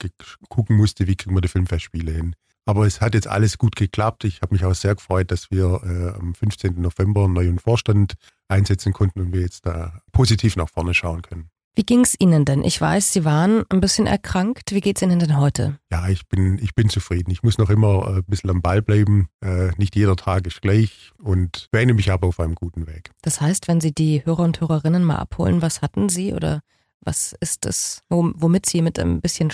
gucken 0.50 0.78
musste, 0.78 1.08
wie 1.08 1.16
kriegen 1.16 1.36
wir 1.36 1.42
die 1.42 1.48
Filmfestspiele 1.48 2.12
hin. 2.12 2.36
Aber 2.66 2.86
es 2.86 3.02
hat 3.02 3.14
jetzt 3.14 3.28
alles 3.28 3.58
gut 3.58 3.76
geklappt. 3.76 4.24
Ich 4.24 4.42
habe 4.42 4.54
mich 4.54 4.64
auch 4.64 4.76
sehr 4.76 4.96
gefreut, 4.96 5.32
dass 5.32 5.52
wir 5.52 5.82
äh, 5.84 6.18
am 6.18 6.34
15. 6.34 6.80
November 6.80 7.26
einen 7.26 7.34
neuen 7.34 7.60
Vorstand 7.60 8.14
einsetzen 8.48 8.94
konnten 8.94 9.20
und 9.20 9.34
wir 9.34 9.42
jetzt 9.42 9.66
da 9.66 10.02
positiv 10.12 10.56
nach 10.56 10.70
vorne 10.70 10.94
schauen 10.94 11.24
können. 11.24 11.50
Wie 11.76 11.84
ging 11.84 12.02
es 12.02 12.16
Ihnen 12.20 12.46
denn? 12.46 12.64
Ich 12.64 12.80
weiß, 12.80 13.14
Sie 13.14 13.26
waren 13.26 13.64
ein 13.70 13.80
bisschen 13.80 14.06
erkrankt. 14.06 14.74
Wie 14.74 14.80
geht 14.80 14.98
es 14.98 15.02
Ihnen 15.02 15.18
denn 15.18 15.38
heute? 15.38 15.80
Ja, 15.92 16.08
ich 16.08 16.28
bin, 16.28 16.60
ich 16.60 16.76
bin 16.76 16.88
zufrieden. 16.90 17.32
Ich 17.32 17.42
muss 17.42 17.58
noch 17.58 17.72
immer 17.72 18.08
äh, 18.08 18.18
ein 18.18 18.24
bisschen 18.26 18.52
am 18.52 18.62
Ball 18.62 18.84
bleiben. 18.84 19.28
Äh, 19.44 19.72
nicht 19.78 19.96
jeder 19.96 20.16
Tag 20.16 20.46
ist 20.46 20.62
gleich 20.62 21.12
und 21.18 21.70
wähne 21.72 21.96
mich 21.96 22.12
aber 22.12 22.28
auf 22.28 22.40
einem 22.40 22.54
guten 22.54 22.86
Weg. 22.86 23.10
Das 23.24 23.42
heißt, 23.42 23.68
wenn 23.68 23.82
Sie 23.82 23.92
die 23.92 24.24
Hörer 24.24 24.44
und 24.44 24.62
Hörerinnen 24.62 25.04
mal 25.04 25.16
abholen, 25.16 25.64
was 25.64 25.82
hatten 25.82 26.10
Sie 26.10 26.34
oder 26.34 26.62
was 27.02 27.36
ist 27.40 27.66
das, 27.66 28.04
womit 28.10 28.68
Sie 28.68 28.82
mit 28.82 29.00
ein 29.00 29.20
bisschen 29.20 29.52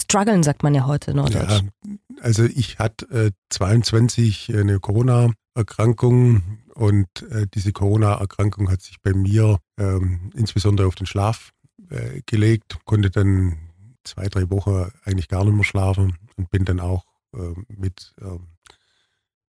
strugglen, 0.00 0.42
sagt 0.42 0.62
man 0.62 0.74
ja 0.74 0.86
heute 0.86 1.14
norddeutsch? 1.14 1.62
Ja, 1.86 1.94
also 2.22 2.44
ich 2.44 2.78
hatte 2.78 3.06
äh, 3.10 3.30
22 3.50 4.54
eine 4.54 4.80
Corona-Erkrankung 4.80 6.42
und 6.74 7.08
äh, 7.30 7.46
diese 7.52 7.72
Corona-Erkrankung 7.72 8.70
hat 8.70 8.80
sich 8.80 9.00
bei 9.02 9.12
mir 9.12 9.58
ähm, 9.78 10.30
insbesondere 10.34 10.88
auf 10.88 10.94
den 10.94 11.06
Schlaf 11.06 11.52
äh, 11.90 12.22
gelegt, 12.26 12.78
konnte 12.84 13.10
dann 13.10 13.56
zwei, 14.04 14.28
drei 14.28 14.50
Wochen 14.50 14.90
eigentlich 15.04 15.28
gar 15.28 15.44
nicht 15.44 15.54
mehr 15.54 15.64
schlafen 15.64 16.16
und 16.36 16.50
bin 16.50 16.64
dann 16.64 16.80
auch 16.80 17.04
äh, 17.34 17.54
mit 17.68 18.14
ähm, 18.20 18.48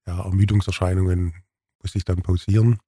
ja, 0.06 0.24
Ermüdungserscheinungen, 0.24 1.34
musste 1.82 1.98
ich 1.98 2.06
dann 2.06 2.22
pausieren. 2.22 2.80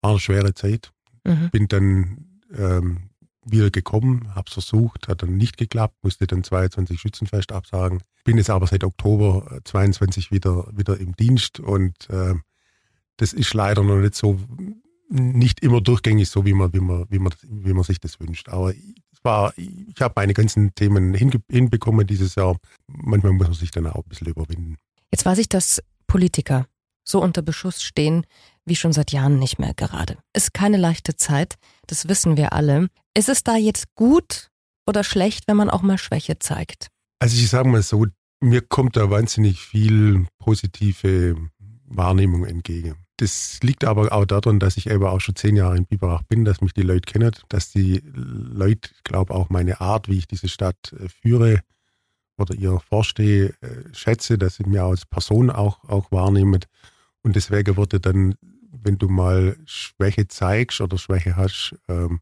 War 0.00 0.10
eine 0.10 0.20
schwere 0.20 0.54
Zeit. 0.54 0.92
Mhm. 1.24 1.50
Bin 1.50 1.68
dann 1.68 2.40
ähm, 2.52 3.10
wieder 3.44 3.70
gekommen, 3.70 4.34
habe 4.34 4.46
es 4.46 4.54
versucht, 4.54 5.08
hat 5.08 5.22
dann 5.22 5.36
nicht 5.36 5.56
geklappt, 5.56 5.96
musste 6.02 6.26
dann 6.26 6.44
22 6.44 7.00
Schützenfest 7.00 7.52
absagen. 7.52 8.02
Bin 8.24 8.38
jetzt 8.38 8.50
aber 8.50 8.66
seit 8.66 8.84
Oktober 8.84 9.60
22 9.64 10.30
wieder, 10.30 10.66
wieder 10.72 10.98
im 10.98 11.14
Dienst 11.16 11.60
und 11.60 12.08
äh, 12.10 12.34
das 13.16 13.32
ist 13.32 13.54
leider 13.54 13.82
noch 13.82 13.98
nicht 13.98 14.14
so, 14.14 14.40
nicht 15.14 15.60
immer 15.60 15.80
durchgängig 15.80 16.28
so, 16.28 16.44
wie 16.44 16.54
man, 16.54 16.72
wie 16.72 16.80
man, 16.80 17.06
wie 17.08 17.18
man, 17.18 17.32
wie 17.42 17.72
man 17.72 17.84
sich 17.84 18.00
das 18.00 18.18
wünscht. 18.18 18.48
Aber 18.48 18.72
es 18.72 19.18
war, 19.22 19.54
ich 19.56 20.00
habe 20.00 20.14
meine 20.16 20.34
ganzen 20.34 20.74
Themen 20.74 21.14
hinbekommen 21.14 22.06
dieses 22.06 22.34
Jahr. 22.34 22.56
Manchmal 22.88 23.32
muss 23.32 23.46
man 23.46 23.54
sich 23.54 23.70
dann 23.70 23.86
auch 23.86 24.02
ein 24.02 24.08
bisschen 24.08 24.26
überwinden. 24.26 24.76
Jetzt 25.12 25.24
weiß 25.24 25.38
ich, 25.38 25.48
dass 25.48 25.80
Politiker 26.06 26.66
so 27.04 27.22
unter 27.22 27.42
Beschuss 27.42 27.82
stehen, 27.82 28.26
wie 28.64 28.76
schon 28.76 28.92
seit 28.92 29.12
Jahren 29.12 29.38
nicht 29.38 29.58
mehr 29.58 29.74
gerade. 29.74 30.18
Ist 30.34 30.54
keine 30.54 30.78
leichte 30.78 31.16
Zeit, 31.16 31.56
das 31.86 32.08
wissen 32.08 32.36
wir 32.36 32.52
alle. 32.52 32.88
Ist 33.16 33.28
es 33.28 33.44
da 33.44 33.56
jetzt 33.56 33.94
gut 33.94 34.50
oder 34.86 35.04
schlecht, 35.04 35.46
wenn 35.46 35.56
man 35.56 35.70
auch 35.70 35.82
mal 35.82 35.98
Schwäche 35.98 36.38
zeigt? 36.38 36.88
Also 37.20 37.36
ich 37.36 37.48
sage 37.48 37.68
mal 37.68 37.82
so, 37.82 38.06
mir 38.40 38.62
kommt 38.62 38.96
da 38.96 39.10
wahnsinnig 39.10 39.60
viel 39.60 40.26
positive 40.38 41.36
Wahrnehmung 41.86 42.44
entgegen. 42.44 43.03
Das 43.18 43.60
liegt 43.62 43.84
aber 43.84 44.12
auch 44.12 44.24
daran, 44.24 44.58
dass 44.58 44.76
ich 44.76 44.90
eben 44.90 45.04
auch 45.04 45.20
schon 45.20 45.36
zehn 45.36 45.54
Jahre 45.54 45.76
in 45.76 45.86
Biberach 45.86 46.22
bin, 46.22 46.44
dass 46.44 46.60
mich 46.60 46.74
die 46.74 46.82
Leute 46.82 47.12
kennen, 47.12 47.32
dass 47.48 47.70
die 47.70 48.02
Leute, 48.04 48.90
glaube 49.04 49.34
auch 49.34 49.50
meine 49.50 49.80
Art, 49.80 50.08
wie 50.08 50.18
ich 50.18 50.26
diese 50.26 50.48
Stadt 50.48 50.92
äh, 50.98 51.08
führe 51.08 51.60
oder 52.36 52.54
ihr 52.54 52.80
vorstehe, 52.80 53.54
äh, 53.60 53.94
schätze, 53.94 54.36
dass 54.36 54.56
sie 54.56 54.64
mir 54.64 54.82
als 54.82 55.06
Person 55.06 55.50
auch, 55.50 55.84
auch 55.84 56.10
wahrnehmen. 56.10 56.60
Und 57.22 57.36
deswegen 57.36 57.76
wurde 57.76 58.00
dann, 58.00 58.34
wenn 58.72 58.98
du 58.98 59.08
mal 59.08 59.56
Schwäche 59.64 60.26
zeigst 60.26 60.80
oder 60.80 60.98
Schwäche 60.98 61.36
hast, 61.36 61.76
ähm, 61.88 62.20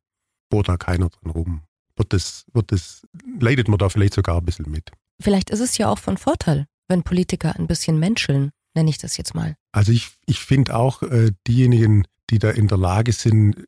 bohrt 0.51 0.69
da 0.69 0.77
keiner 0.77 1.09
dran 1.09 1.31
rum. 1.31 1.63
Wird 1.97 2.13
das, 2.13 2.45
wird 2.53 2.71
das, 2.71 3.07
leidet 3.41 3.69
man 3.69 3.79
da 3.79 3.89
vielleicht 3.89 4.15
sogar 4.15 4.37
ein 4.37 4.45
bisschen 4.45 4.71
mit. 4.71 4.91
Vielleicht 5.21 5.49
ist 5.49 5.61
es 5.61 5.79
ja 5.79 5.89
auch 5.89 5.99
von 5.99 6.19
Vorteil, 6.19 6.67
wenn 6.89 7.03
Politiker 7.03 7.57
ein 7.57 7.67
bisschen 7.67 7.99
menscheln 7.99 8.51
nenne 8.75 8.91
ich 8.91 8.99
das 8.99 9.17
jetzt 9.17 9.35
mal. 9.35 9.57
Also 9.73 9.93
ich, 9.93 10.11
ich 10.26 10.41
finde 10.41 10.75
auch 10.75 11.02
äh, 11.02 11.33
diejenigen, 11.47 12.07
die 12.31 12.38
da 12.38 12.50
in 12.50 12.69
der 12.69 12.79
Lage 12.79 13.12
sind, 13.12 13.64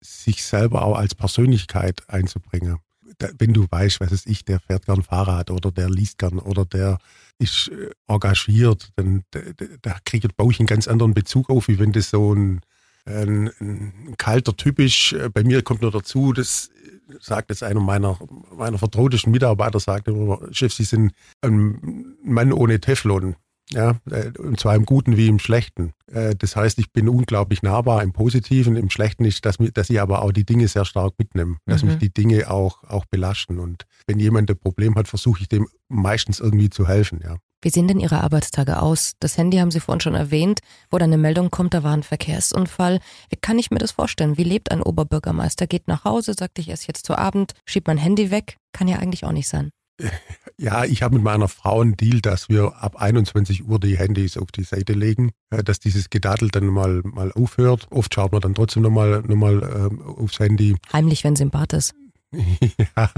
sich 0.00 0.44
selber 0.44 0.82
auch 0.82 0.96
als 0.96 1.14
Persönlichkeit 1.14 2.08
einzubringen. 2.08 2.78
Wenn 3.38 3.52
du 3.52 3.66
weißt, 3.68 4.00
was 4.00 4.12
ist 4.12 4.26
ich, 4.26 4.44
der 4.44 4.60
fährt 4.60 4.86
gern 4.86 5.02
Fahrrad 5.02 5.50
oder 5.50 5.72
der 5.72 5.90
liest 5.90 6.18
gern 6.18 6.38
oder 6.38 6.64
der 6.64 6.98
ist 7.38 7.68
äh, 7.68 7.90
engagiert, 8.06 8.90
dann 8.96 9.24
da, 9.30 9.40
da 9.82 9.96
kriegt, 10.04 10.36
baue 10.36 10.52
ich 10.52 10.60
einen 10.60 10.66
ganz 10.66 10.88
anderen 10.88 11.14
Bezug 11.14 11.50
auf, 11.50 11.68
wie 11.68 11.78
wenn 11.78 11.92
das 11.92 12.10
so 12.10 12.34
ein, 12.34 12.60
ein, 13.06 13.50
ein 13.60 14.14
kalter 14.18 14.56
Typ 14.56 14.78
ist. 14.78 15.12
Äh, 15.12 15.30
bei 15.30 15.42
mir 15.42 15.62
kommt 15.62 15.82
nur 15.82 15.90
dazu, 15.90 16.32
das 16.32 16.70
sagt 17.20 17.50
jetzt 17.50 17.62
einer 17.62 17.80
meiner, 17.80 18.18
meiner 18.54 18.78
vertrautesten 18.78 19.32
Mitarbeiter, 19.32 19.80
sagt 19.80 20.08
immer, 20.08 20.40
Chef, 20.52 20.72
Sie 20.72 20.84
sind 20.84 21.12
ein 21.40 22.16
Mann 22.22 22.52
ohne 22.52 22.80
Teflon. 22.80 23.36
Ja, 23.70 23.96
äh, 24.10 24.30
und 24.38 24.58
zwar 24.58 24.74
im 24.74 24.86
Guten 24.86 25.16
wie 25.16 25.28
im 25.28 25.38
Schlechten. 25.38 25.92
Äh, 26.10 26.34
das 26.34 26.56
heißt, 26.56 26.78
ich 26.78 26.92
bin 26.92 27.08
unglaublich 27.08 27.62
nahbar 27.62 28.02
im 28.02 28.12
Positiven. 28.12 28.76
Im 28.76 28.90
Schlechten 28.90 29.24
ist, 29.24 29.44
dass, 29.44 29.56
dass 29.74 29.90
ich 29.90 30.00
aber 30.00 30.22
auch 30.22 30.32
die 30.32 30.44
Dinge 30.44 30.68
sehr 30.68 30.84
stark 30.84 31.14
mitnehme, 31.18 31.56
dass 31.66 31.82
mhm. 31.82 31.90
mich 31.90 31.98
die 31.98 32.12
Dinge 32.12 32.50
auch, 32.50 32.82
auch 32.84 33.04
belasten. 33.06 33.58
Und 33.58 33.84
wenn 34.06 34.18
jemand 34.18 34.50
ein 34.50 34.58
Problem 34.58 34.94
hat, 34.94 35.08
versuche 35.08 35.42
ich 35.42 35.48
dem 35.48 35.68
meistens 35.88 36.40
irgendwie 36.40 36.70
zu 36.70 36.88
helfen. 36.88 37.20
Ja. 37.22 37.36
Wie 37.60 37.70
sehen 37.70 37.88
denn 37.88 37.98
Ihre 37.98 38.22
Arbeitstage 38.22 38.80
aus? 38.80 39.14
Das 39.18 39.36
Handy 39.36 39.58
haben 39.58 39.72
Sie 39.72 39.80
vorhin 39.80 40.00
schon 40.00 40.14
erwähnt, 40.14 40.60
wo 40.90 40.98
dann 40.98 41.12
eine 41.12 41.20
Meldung 41.20 41.50
kommt, 41.50 41.74
da 41.74 41.82
war 41.82 41.92
ein 41.92 42.04
Verkehrsunfall. 42.04 43.00
Wie 43.30 43.36
kann 43.36 43.58
ich 43.58 43.72
mir 43.72 43.78
das 43.78 43.90
vorstellen? 43.90 44.38
Wie 44.38 44.44
lebt 44.44 44.70
ein 44.70 44.80
Oberbürgermeister? 44.80 45.66
Geht 45.66 45.88
nach 45.88 46.04
Hause, 46.04 46.34
sagt, 46.38 46.58
ich 46.60 46.68
esse 46.68 46.86
jetzt 46.86 47.04
zu 47.04 47.18
Abend, 47.18 47.54
schiebt 47.66 47.88
mein 47.88 47.98
Handy 47.98 48.30
weg? 48.30 48.58
Kann 48.72 48.86
ja 48.86 48.98
eigentlich 48.98 49.24
auch 49.24 49.32
nicht 49.32 49.48
sein. 49.48 49.70
Ja, 50.60 50.84
ich 50.84 51.02
habe 51.02 51.14
mit 51.14 51.22
meiner 51.22 51.46
Frau 51.46 51.80
einen 51.80 51.96
Deal, 51.96 52.20
dass 52.20 52.48
wir 52.48 52.82
ab 52.82 53.00
21 53.00 53.68
Uhr 53.68 53.78
die 53.78 53.96
Handys 53.96 54.36
auf 54.36 54.50
die 54.50 54.64
Seite 54.64 54.92
legen, 54.92 55.30
äh, 55.50 55.62
dass 55.62 55.78
dieses 55.78 56.10
Gedaddel 56.10 56.48
dann 56.48 56.66
mal, 56.66 57.00
mal 57.04 57.30
aufhört. 57.30 57.86
Oft 57.90 58.12
schaut 58.12 58.32
man 58.32 58.40
dann 58.40 58.56
trotzdem 58.56 58.82
nochmal 58.82 59.22
noch 59.22 59.36
mal, 59.36 59.62
äh, 59.62 60.20
aufs 60.20 60.40
Handy. 60.40 60.74
Heimlich, 60.92 61.22
wenn 61.22 61.34
es 61.34 61.40
im 61.40 61.50
Bad 61.50 61.74
ist. 61.74 61.94
ja, 62.32 63.10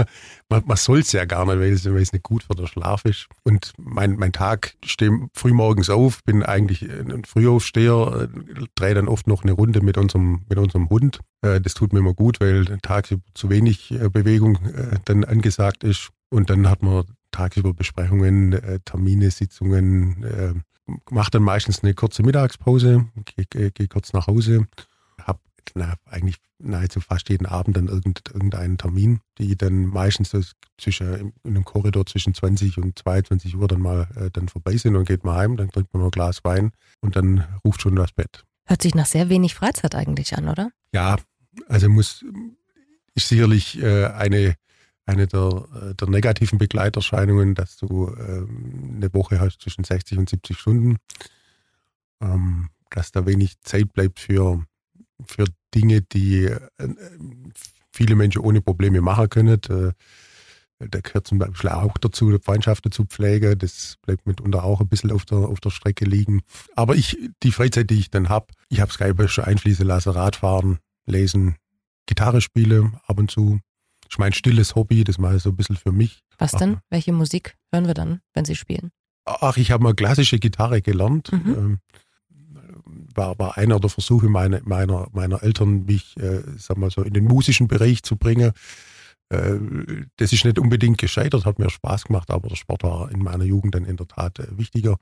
man, 0.49 0.63
man 0.67 0.77
soll 0.77 0.99
es 0.99 1.11
ja 1.13 1.25
gar 1.25 1.45
nicht, 1.45 1.59
weil 1.59 1.73
es, 1.73 1.83
weil 1.85 2.01
es 2.01 2.13
nicht 2.13 2.23
gut 2.23 2.43
für 2.43 2.53
den 2.53 2.67
Schlaf 2.67 3.05
ist. 3.05 3.27
Und 3.43 3.73
mein, 3.77 4.17
mein 4.17 4.33
Tag, 4.33 4.75
ich 4.83 4.91
stehe 4.91 5.11
früh 5.33 5.51
morgens 5.51 5.89
auf, 5.89 6.23
bin 6.23 6.43
eigentlich 6.43 6.83
ein 6.83 7.25
Frühaufsteher, 7.25 8.29
äh, 8.31 8.65
drehe 8.75 8.93
dann 8.93 9.07
oft 9.07 9.25
noch 9.25 9.41
eine 9.41 9.53
Runde 9.53 9.81
mit 9.81 9.97
unserem, 9.97 10.45
mit 10.47 10.59
unserem 10.59 10.89
Hund. 10.89 11.21
Äh, 11.41 11.59
das 11.59 11.73
tut 11.73 11.91
mir 11.91 11.99
immer 11.99 12.13
gut, 12.13 12.39
weil 12.39 12.65
tagsüber 12.83 13.23
zu 13.33 13.49
wenig 13.49 13.95
Bewegung 14.13 14.59
dann 15.05 15.23
angesagt 15.23 15.83
ist. 15.83 16.11
Und 16.29 16.49
dann 16.49 16.69
hat 16.69 16.83
man 16.83 17.03
tagsüber 17.31 17.73
Besprechungen, 17.73 18.53
äh, 18.53 18.79
Termine, 18.85 19.31
Sitzungen, 19.31 20.23
äh, 20.23 20.53
mache 21.09 21.31
dann 21.31 21.43
meistens 21.43 21.83
eine 21.83 21.93
kurze 21.93 22.23
Mittagspause, 22.23 23.05
gehe 23.25 23.71
geh 23.71 23.87
kurz 23.87 24.13
nach 24.13 24.27
Hause, 24.27 24.67
habe 25.21 25.39
na, 25.75 25.95
eigentlich 26.05 26.37
nahezu 26.59 26.99
fast 26.99 27.29
jeden 27.29 27.45
Abend 27.45 27.77
dann 27.77 27.87
irgend, 27.87 28.21
irgendeinen 28.33 28.77
Termin, 28.77 29.19
die 29.37 29.55
dann 29.55 29.85
meistens 29.85 30.35
zwischen, 30.77 31.33
in 31.43 31.55
einem 31.55 31.65
Korridor 31.65 32.05
zwischen 32.05 32.33
20 32.33 32.77
und 32.77 32.99
22 32.99 33.55
Uhr 33.55 33.67
dann 33.67 33.81
mal 33.81 34.07
äh, 34.15 34.29
dann 34.31 34.49
vorbei 34.49 34.77
sind 34.77 34.95
und 34.95 35.07
geht 35.07 35.23
mal 35.23 35.37
heim, 35.37 35.57
dann 35.57 35.69
trinkt 35.69 35.93
man 35.93 36.01
noch 36.01 36.09
ein 36.09 36.11
Glas 36.11 36.43
Wein 36.43 36.71
und 37.01 37.15
dann 37.15 37.45
ruft 37.63 37.81
schon 37.81 37.95
das 37.95 38.11
Bett. 38.11 38.43
Hört 38.65 38.81
sich 38.81 38.95
nach 38.95 39.05
sehr 39.05 39.29
wenig 39.29 39.55
Freizeit 39.55 39.95
eigentlich 39.95 40.37
an, 40.37 40.49
oder? 40.49 40.71
Ja, 40.93 41.17
also 41.67 41.89
muss 41.89 42.23
ist 43.13 43.27
sicherlich 43.27 43.81
äh, 43.81 44.05
eine 44.05 44.55
eine 45.11 45.27
der, 45.27 45.67
äh, 45.75 45.95
der 45.95 46.09
negativen 46.09 46.57
Begleiterscheinungen, 46.57 47.55
dass 47.55 47.77
du 47.77 48.07
ähm, 48.17 48.93
eine 48.95 49.13
Woche 49.13 49.39
hast 49.39 49.61
zwischen 49.61 49.83
60 49.83 50.17
und 50.17 50.29
70 50.29 50.57
Stunden, 50.57 50.97
ähm, 52.21 52.69
dass 52.89 53.11
da 53.11 53.25
wenig 53.25 53.59
Zeit 53.61 53.93
bleibt 53.93 54.19
für, 54.19 54.63
für 55.25 55.45
Dinge, 55.75 56.01
die 56.01 56.45
äh, 56.45 56.59
viele 57.91 58.15
Menschen 58.15 58.41
ohne 58.41 58.61
Probleme 58.61 59.01
machen 59.01 59.29
können. 59.29 59.59
Äh, 59.69 59.91
da 60.89 60.99
gehört 60.99 61.27
zum 61.27 61.37
Beispiel 61.37 61.69
auch 61.69 61.97
dazu, 61.99 62.37
Freundschaften 62.41 62.91
zu 62.91 63.05
pflegen. 63.05 63.57
Das 63.59 63.97
bleibt 64.01 64.25
mitunter 64.25 64.63
auch 64.63 64.81
ein 64.81 64.87
bisschen 64.87 65.11
auf 65.11 65.25
der, 65.25 65.37
auf 65.37 65.59
der 65.59 65.69
Strecke 65.69 66.05
liegen. 66.05 66.41
Aber 66.75 66.95
ich, 66.95 67.17
die 67.43 67.51
Freizeit, 67.51 67.89
die 67.89 67.99
ich 67.99 68.09
dann 68.09 68.29
habe, 68.29 68.47
ich 68.69 68.81
habe 68.81 68.91
Skype 68.91 69.27
schon 69.27 69.43
einfließen 69.43 69.85
lassen, 69.85 70.09
Radfahren, 70.09 70.79
Lesen, 71.05 71.55
Gitarre 72.07 72.41
spiele 72.41 72.91
ab 73.05 73.19
und 73.19 73.29
zu, 73.29 73.59
ist 74.11 74.19
mein 74.19 74.33
stilles 74.33 74.75
Hobby, 74.75 75.03
das 75.03 75.17
mache 75.17 75.37
ich 75.37 75.43
so 75.43 75.49
ein 75.49 75.55
bisschen 75.55 75.77
für 75.77 75.91
mich. 75.91 76.23
Was 76.37 76.51
denn? 76.51 76.75
Ach, 76.77 76.81
Welche 76.89 77.13
Musik 77.13 77.55
hören 77.71 77.87
wir 77.87 77.93
dann, 77.93 78.21
wenn 78.33 78.45
Sie 78.45 78.55
spielen? 78.55 78.91
Ach, 79.25 79.55
ich 79.57 79.71
habe 79.71 79.83
mal 79.83 79.93
klassische 79.93 80.37
Gitarre 80.37 80.81
gelernt. 80.81 81.31
Mhm. 81.31 81.55
Ähm, 81.55 81.77
war, 83.15 83.39
war 83.39 83.57
einer 83.57 83.79
der 83.79 83.89
Versuche 83.89 84.27
meiner, 84.27 84.59
meiner, 84.65 85.07
meiner 85.13 85.41
Eltern, 85.43 85.85
mich, 85.85 86.17
äh, 86.17 86.41
sag 86.57 86.77
mal 86.77 86.91
so, 86.91 87.03
in 87.03 87.13
den 87.13 87.23
musischen 87.23 87.67
Bereich 87.67 88.03
zu 88.03 88.17
bringen. 88.17 88.51
Äh, 89.29 89.57
das 90.17 90.33
ist 90.33 90.43
nicht 90.43 90.59
unbedingt 90.59 90.97
gescheitert, 90.97 91.45
hat 91.45 91.59
mir 91.59 91.69
Spaß 91.69 92.05
gemacht, 92.05 92.31
aber 92.31 92.49
der 92.49 92.55
Sport 92.57 92.83
war 92.83 93.11
in 93.11 93.23
meiner 93.23 93.45
Jugend 93.45 93.75
dann 93.75 93.85
in 93.85 93.95
der 93.95 94.07
Tat 94.07 94.39
äh, 94.39 94.57
wichtiger. 94.57 94.97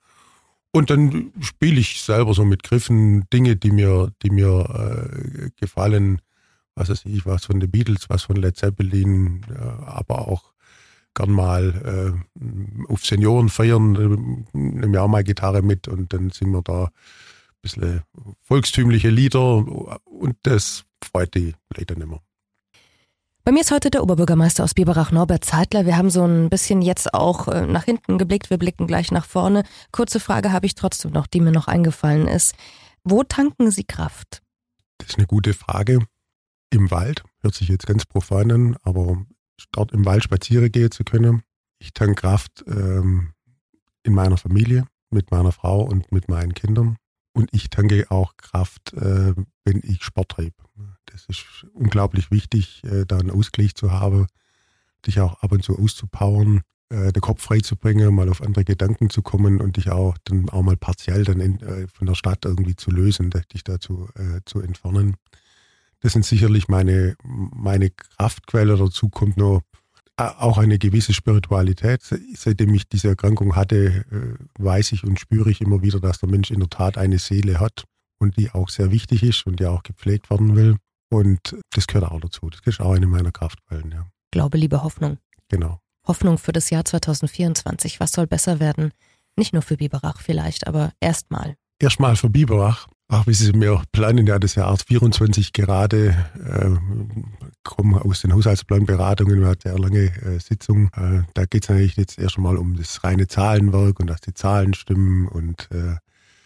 Und 0.72 0.92
dann 0.92 1.32
spiele 1.40 1.80
ich 1.80 2.02
selber 2.02 2.36
so 2.36 2.46
mit 2.46 2.62
Griffen 2.62 3.28
Dinge, 3.32 3.56
die 3.56 3.72
mir, 3.72 4.12
die 4.22 4.30
mir 4.30 5.10
äh, 5.42 5.50
gefallen 5.60 6.22
was 6.80 6.90
weiß 6.90 7.06
ich, 7.06 7.26
was 7.26 7.46
von 7.46 7.60
den 7.60 7.70
Beatles, 7.70 8.10
was 8.10 8.24
von 8.24 8.38
Led 8.38 8.56
Zeppelin, 8.56 9.42
aber 9.86 10.28
auch 10.30 10.54
gern 11.14 11.32
mal 11.32 12.16
äh, 12.40 12.92
auf 12.92 13.06
Senioren 13.06 13.50
feiern, 13.50 13.96
äh, 13.96 14.58
nehmen 14.58 14.94
wir 14.94 15.04
auch 15.04 15.10
mal 15.10 15.24
Gitarre 15.24 15.62
mit 15.62 15.88
und 15.88 16.14
dann 16.14 16.30
singen 16.30 16.54
wir 16.54 16.62
da 16.62 16.86
ein 16.86 16.92
bisschen 17.62 18.02
volkstümliche 18.42 19.10
Lieder 19.10 19.66
und 20.06 20.38
das 20.44 20.86
freut 21.04 21.36
die 21.36 21.54
Leute 21.76 21.96
nicht 21.96 22.08
mehr. 22.08 22.22
Bei 23.44 23.52
mir 23.52 23.62
ist 23.62 23.72
heute 23.72 23.90
der 23.90 24.04
Oberbürgermeister 24.04 24.64
aus 24.64 24.74
Biberach, 24.74 25.12
Norbert 25.12 25.44
Zeitler. 25.44 25.86
Wir 25.86 25.98
haben 25.98 26.10
so 26.10 26.24
ein 26.24 26.50
bisschen 26.50 26.82
jetzt 26.82 27.14
auch 27.14 27.48
äh, 27.48 27.66
nach 27.66 27.84
hinten 27.84 28.18
geblickt. 28.18 28.50
Wir 28.50 28.58
blicken 28.58 28.86
gleich 28.86 29.12
nach 29.12 29.26
vorne. 29.26 29.64
Kurze 29.92 30.20
Frage 30.20 30.52
habe 30.52 30.68
ich 30.68 30.76
trotzdem 30.76 31.12
noch, 31.12 31.26
die 31.26 31.42
mir 31.42 31.52
noch 31.52 31.68
eingefallen 31.68 32.28
ist. 32.28 32.54
Wo 33.04 33.24
tanken 33.24 33.72
Sie 33.72 33.86
Kraft? 33.86 34.44
Das 35.00 35.10
ist 35.10 35.18
eine 35.18 35.26
gute 35.26 35.54
Frage 35.54 36.00
im 36.70 36.92
Wald, 36.92 37.24
hört 37.42 37.56
sich 37.56 37.68
jetzt 37.68 37.88
ganz 37.88 38.06
profan 38.06 38.52
an, 38.52 38.78
aber 38.84 39.26
dort 39.72 39.92
im 39.92 40.06
Wald 40.06 40.24
spazieren 40.24 40.72
gehen 40.72 40.92
zu 40.92 41.04
können. 41.04 41.44
Ich 41.80 41.94
tank 41.94 42.20
Kraft 42.20 42.64
ähm, 42.68 43.34
in 44.04 44.14
meiner 44.14 44.38
Familie, 44.38 44.86
mit 45.10 45.32
meiner 45.32 45.52
Frau 45.52 45.82
und 45.82 46.12
mit 46.12 46.30
meinen 46.30 46.54
Kindern. 46.54 46.98
Und 47.34 47.50
ich 47.54 47.70
tanke 47.70 48.10
auch 48.10 48.36
Kraft, 48.38 48.94
äh, 48.94 49.34
wenn 49.64 49.82
ich 49.84 50.04
Sport 50.04 50.30
treibe. 50.30 50.56
Das 51.06 51.26
ist 51.26 51.66
unglaublich 51.74 52.32
wichtig, 52.32 52.84
äh, 52.84 53.06
da 53.06 53.18
einen 53.18 53.32
Ausgleich 53.32 53.76
zu 53.76 53.92
haben, 53.92 54.28
dich 55.06 55.20
auch 55.20 55.42
ab 55.42 55.52
und 55.52 55.64
zu 55.64 55.78
auszupowern, 55.78 56.62
äh, 56.90 57.12
den 57.12 57.22
Kopf 57.22 57.42
frei 57.42 57.60
zu 57.60 57.76
bringen, 57.76 58.14
mal 58.14 58.30
auf 58.30 58.42
andere 58.42 58.66
Gedanken 58.66 59.10
zu 59.10 59.22
kommen 59.22 59.62
und 59.62 59.78
dich 59.78 59.90
auch 59.90 60.18
dann 60.26 60.50
auch 60.50 60.64
mal 60.64 60.78
partiell 60.78 61.24
dann 61.24 61.40
in, 61.40 61.62
äh, 61.62 61.88
von 61.88 62.08
der 62.08 62.16
Stadt 62.16 62.46
irgendwie 62.46 62.76
zu 62.76 62.92
lösen, 62.92 63.30
dich 63.54 63.64
dazu 63.64 64.10
äh, 64.16 64.42
zu 64.46 64.62
entfernen 64.62 65.16
Das 66.02 66.14
sind 66.14 66.26
sicherlich 66.26 66.68
meine, 66.68 67.16
meine 67.24 67.90
Kraftquelle. 67.90 68.78
Dazu 68.78 69.10
kommt 69.10 69.38
noch 69.38 69.62
auch 70.18 70.58
eine 70.58 70.78
gewisse 70.78 71.14
Spiritualität. 71.14 72.02
Seitdem 72.36 72.74
ich 72.74 72.88
diese 72.90 73.10
Erkrankung 73.10 73.56
hatte, 73.56 74.06
äh, 74.12 74.62
weiß 74.62 74.92
ich 74.92 75.04
und 75.04 75.20
spüre 75.20 75.50
ich 75.50 75.62
immer 75.62 75.82
wieder, 75.82 76.00
dass 76.00 76.20
der 76.20 76.30
Mensch 76.30 76.52
in 76.52 76.60
der 76.60 76.70
Tat 76.70 76.98
eine 76.98 77.20
Seele 77.20 77.60
hat 77.60 77.86
und 78.20 78.38
die 78.38 78.52
auch 78.52 78.70
sehr 78.70 78.92
wichtig 78.92 79.24
ist 79.24 79.46
und 79.48 79.60
die 79.60 79.66
auch 79.66 79.84
gepflegt 79.84 80.30
werden 80.30 80.56
will. 80.56 80.76
Und 81.10 81.56
das 81.74 81.88
gehört 81.88 82.12
auch 82.12 82.20
dazu. 82.20 82.50
Das 82.50 82.60
ist 82.66 82.82
auch 82.82 82.94
eine 82.94 83.08
meiner 83.08 83.32
Kraftquellen, 83.32 83.92
ja. 83.92 84.08
Glaube, 84.32 84.58
Liebe, 84.58 84.84
Hoffnung. 84.84 85.18
Genau. 85.48 85.80
Hoffnung 86.06 86.38
für 86.38 86.52
das 86.52 86.70
Jahr 86.70 86.86
2024. 86.86 88.00
Was 88.00 88.12
soll 88.12 88.28
besser 88.28 88.60
werden? 88.60 88.92
Nicht 89.36 89.54
nur 89.54 89.62
für 89.62 89.78
Biberach 89.78 90.22
vielleicht, 90.22 90.68
aber 90.68 90.92
erstmal. 91.00 91.56
Erstmal 91.80 92.16
für 92.16 92.30
Biberach. 92.30 92.88
Ach, 93.12 93.26
wie 93.26 93.34
Sie 93.34 93.52
mir 93.54 93.82
planen 93.92 94.28
ja 94.28 94.38
das 94.38 94.54
Jahr 94.54 94.78
24 94.78 95.52
gerade, 95.52 96.16
äh, 96.46 96.70
kommen 97.64 97.96
aus 97.96 98.22
den 98.22 98.34
Haushaltsplanberatungen, 98.34 99.42
wir 99.42 99.48
hatten 99.48 99.68
ja 99.68 99.76
lange 99.76 100.14
äh, 100.22 100.40
Sitzung. 100.40 100.92
Äh, 100.96 101.24
da 101.34 101.46
geht 101.46 101.64
es 101.64 101.70
natürlich 101.70 101.98
jetzt 101.98 102.20
erst 102.20 102.38
einmal 102.38 102.58
um 102.58 102.76
das 102.76 103.04
reine 103.04 103.28
Zahlenwerk 103.28 104.00
und 104.00 104.08
dass 104.08 104.22
die 104.22 104.36
Zahlen 104.36 104.76
stimmen 104.76 105.28
und 105.28 105.70
äh, 105.72 105.96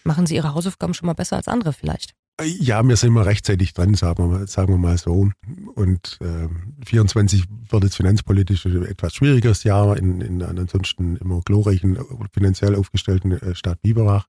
Machen 0.05 0.25
Sie 0.25 0.36
Ihre 0.36 0.53
Hausaufgaben 0.53 0.93
schon 0.93 1.08
mal 1.08 1.13
besser 1.13 1.36
als 1.36 1.50
andere 1.50 1.74
vielleicht? 1.74 2.13
Ja, 2.41 2.82
wir 2.82 2.96
sind 2.96 3.10
immer 3.10 3.25
rechtzeitig 3.25 3.74
dran, 3.74 3.93
sagen 3.93 4.24
wir 4.24 4.27
mal, 4.27 4.48
sagen 4.48 4.74
wir 4.74 4.77
mal 4.77 4.98
so. 4.98 5.29
Und 5.75 6.17
äh, 6.22 6.48
24 6.86 7.43
wird 7.70 7.84
jetzt 7.84 7.96
finanzpolitisch 7.96 8.65
ein 8.65 8.86
etwas 8.86 9.13
schwieriges 9.13 9.63
Jahr 9.63 9.98
in, 9.98 10.20
in 10.22 10.41
einer 10.41 10.62
ansonsten 10.62 11.17
immer 11.17 11.41
glorreichen, 11.41 12.00
finanziell 12.32 12.75
aufgestellten 12.75 13.34
äh, 13.34 13.53
Stadt 13.53 13.82
Biberach. 13.82 14.27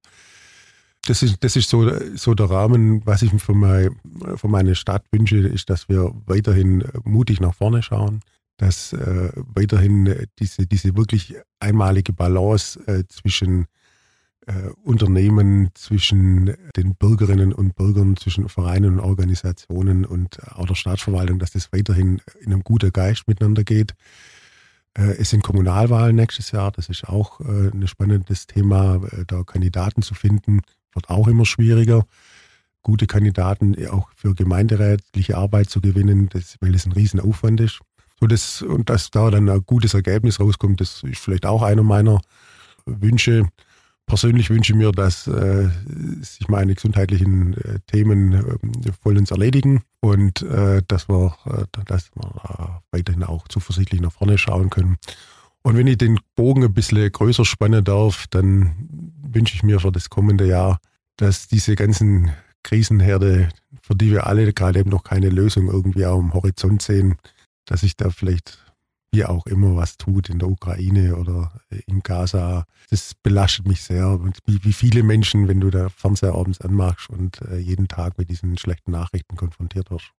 Das 1.07 1.23
ist, 1.23 1.45
das 1.45 1.57
ist 1.57 1.69
so, 1.69 1.91
so 2.17 2.35
der 2.35 2.49
Rahmen, 2.49 3.05
was 3.05 3.23
ich 3.23 3.31
für, 3.43 3.55
mein, 3.55 3.97
für 4.37 4.49
meine 4.49 4.75
Stadt 4.75 5.05
wünsche, 5.13 5.37
ist, 5.37 5.69
dass 5.69 5.89
wir 5.89 6.15
weiterhin 6.27 6.83
mutig 7.05 7.41
nach 7.41 7.55
vorne 7.55 7.83
schauen, 7.83 8.21
dass 8.57 8.93
äh, 8.95 9.31
weiterhin 9.35 10.27
diese, 10.39 10.67
diese 10.67 10.97
wirklich 10.97 11.35
einmalige 11.61 12.13
Balance 12.13 12.81
äh, 12.87 13.05
zwischen 13.09 13.67
äh, 14.47 14.71
Unternehmen, 14.83 15.71
zwischen 15.75 16.55
den 16.77 16.95
Bürgerinnen 16.95 17.53
und 17.53 17.75
Bürgern, 17.77 18.17
zwischen 18.17 18.49
Vereinen 18.49 18.99
und 18.99 19.01
Organisationen 19.01 20.05
und 20.05 20.43
auch 20.53 20.67
der 20.67 20.75
Staatsverwaltung, 20.75 21.39
dass 21.39 21.53
das 21.53 21.73
weiterhin 21.73 22.21
in 22.41 22.53
einem 22.53 22.63
guten 22.63 22.93
Geist 22.93 23.27
miteinander 23.27 23.65
geht. 23.65 23.95
Äh, 24.97 25.17
es 25.19 25.31
sind 25.31 25.43
Kommunalwahlen 25.43 26.17
nächstes 26.17 26.51
Jahr, 26.51 26.73
das 26.73 26.89
ist 26.89 27.09
auch 27.09 27.41
äh, 27.41 27.71
ein 27.73 27.87
spannendes 27.89 28.47
Thema, 28.47 29.01
äh, 29.13 29.25
da 29.27 29.43
Kandidaten 29.43 30.03
zu 30.03 30.15
finden, 30.15 30.61
wird 30.95 31.11
auch 31.11 31.29
immer 31.29 31.45
schwieriger. 31.45 32.05
Gute 32.83 33.07
Kandidaten 33.07 33.77
auch 33.89 34.11
für 34.15 34.35
gemeinderätliche 34.35 35.37
Arbeit 35.37 35.71
zu 35.71 35.81
gewinnen, 35.81 36.29
das, 36.31 36.57
weil 36.61 36.75
es 36.75 36.87
ein 36.87 36.93
Riesenaufwand 36.93 37.61
ist. 37.61 37.81
So 38.21 38.27
das, 38.27 38.63
und 38.63 38.91
dass 38.91 39.11
da 39.11 39.31
dann 39.31 39.49
ein 39.49 39.63
gutes 39.65 39.95
Ergebnis 39.95 40.39
rauskommt, 40.39 40.81
das 40.81 41.03
ist 41.03 41.19
vielleicht 41.19 41.47
auch 41.47 41.63
einer 41.63 41.83
meiner 41.83 42.21
Wünsche 42.85 43.49
persönlich 44.07 44.51
wünsche 44.51 44.73
ich 44.73 44.79
mir, 44.79 44.93
dass 44.93 45.27
äh, 45.27 45.69
sich 46.21 46.49
meine 46.49 46.75
gesundheitlichen 46.75 47.55
äh, 47.55 47.81
Themen 47.87 48.33
äh, 48.33 48.93
vollends 49.03 49.31
erledigen 49.31 49.83
und 50.01 50.43
äh, 50.43 50.83
dass 50.87 51.09
wir, 51.09 51.37
äh, 51.47 51.83
dass 51.87 52.11
wir 52.15 52.83
weiterhin 52.91 53.23
auch 53.23 53.49
zuversichtlich 53.49 54.01
nach 54.01 54.13
vorne 54.13 54.39
schauen 54.39 54.71
können. 54.71 54.97
Und 55.65 55.79
wenn 55.79 55.87
ich 55.87 55.97
den 55.97 56.21
Bogen 56.37 56.63
ein 56.63 56.75
bisschen 56.75 57.11
größer 57.11 57.45
spannen 57.45 57.83
darf, 57.83 58.27
dann 58.29 59.13
wünsche 59.23 59.55
ich 59.55 59.63
mir 59.63 59.81
für 59.81 59.91
das 59.91 60.11
kommende 60.11 60.47
Jahr, 60.47 60.79
dass 61.17 61.49
diese 61.49 61.75
ganzen 61.75 62.31
Krisenherde, 62.63 63.49
für 63.83 63.95
die 63.95 64.11
wir 64.11 64.27
alle 64.27 64.53
gerade 64.53 64.81
eben 64.81 64.91
noch 64.91 65.05
keine 65.05 65.31
Lösung 65.31 65.69
irgendwie 65.69 66.05
auch 66.05 66.19
am 66.19 66.35
Horizont 66.35 66.83
sehen, 66.83 67.17
dass 67.65 67.83
ich 67.83 67.97
da 67.97 68.11
vielleicht 68.11 68.59
wie 69.11 69.25
auch 69.25 69.47
immer 69.47 69.77
was 69.77 69.97
tut 69.97 70.29
in 70.29 70.39
der 70.39 70.49
Ukraine 70.49 71.17
oder 71.17 71.53
in 71.87 72.01
Gaza. 72.03 72.67
Das 72.91 73.15
belastet 73.23 73.67
mich 73.67 73.83
sehr. 73.83 74.09
Und 74.09 74.39
wie, 74.45 74.63
wie 74.65 74.73
viele 74.73 75.03
Menschen, 75.03 75.49
wenn 75.49 75.61
du 75.61 75.71
da 75.71 75.89
Fernseher 75.89 76.35
abends 76.35 76.61
anmachst 76.61 77.09
und 77.09 77.41
äh, 77.43 77.59
jeden 77.59 77.89
Tag 77.89 78.19
mit 78.19 78.29
diesen 78.29 78.59
schlechten 78.59 78.91
Nachrichten 78.91 79.37
konfrontiert 79.37 79.91
wirst. 79.91 80.11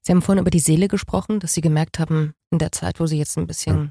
Sie 0.00 0.12
haben 0.12 0.22
vorhin 0.22 0.40
über 0.40 0.50
die 0.50 0.60
Seele 0.60 0.88
gesprochen, 0.88 1.38
dass 1.38 1.52
Sie 1.54 1.60
gemerkt 1.60 1.98
haben, 1.98 2.34
in 2.50 2.58
der 2.58 2.72
Zeit, 2.72 2.98
wo 2.98 3.06
Sie 3.06 3.18
jetzt 3.18 3.36
ein 3.36 3.46
bisschen 3.46 3.76
ja. 3.76 3.90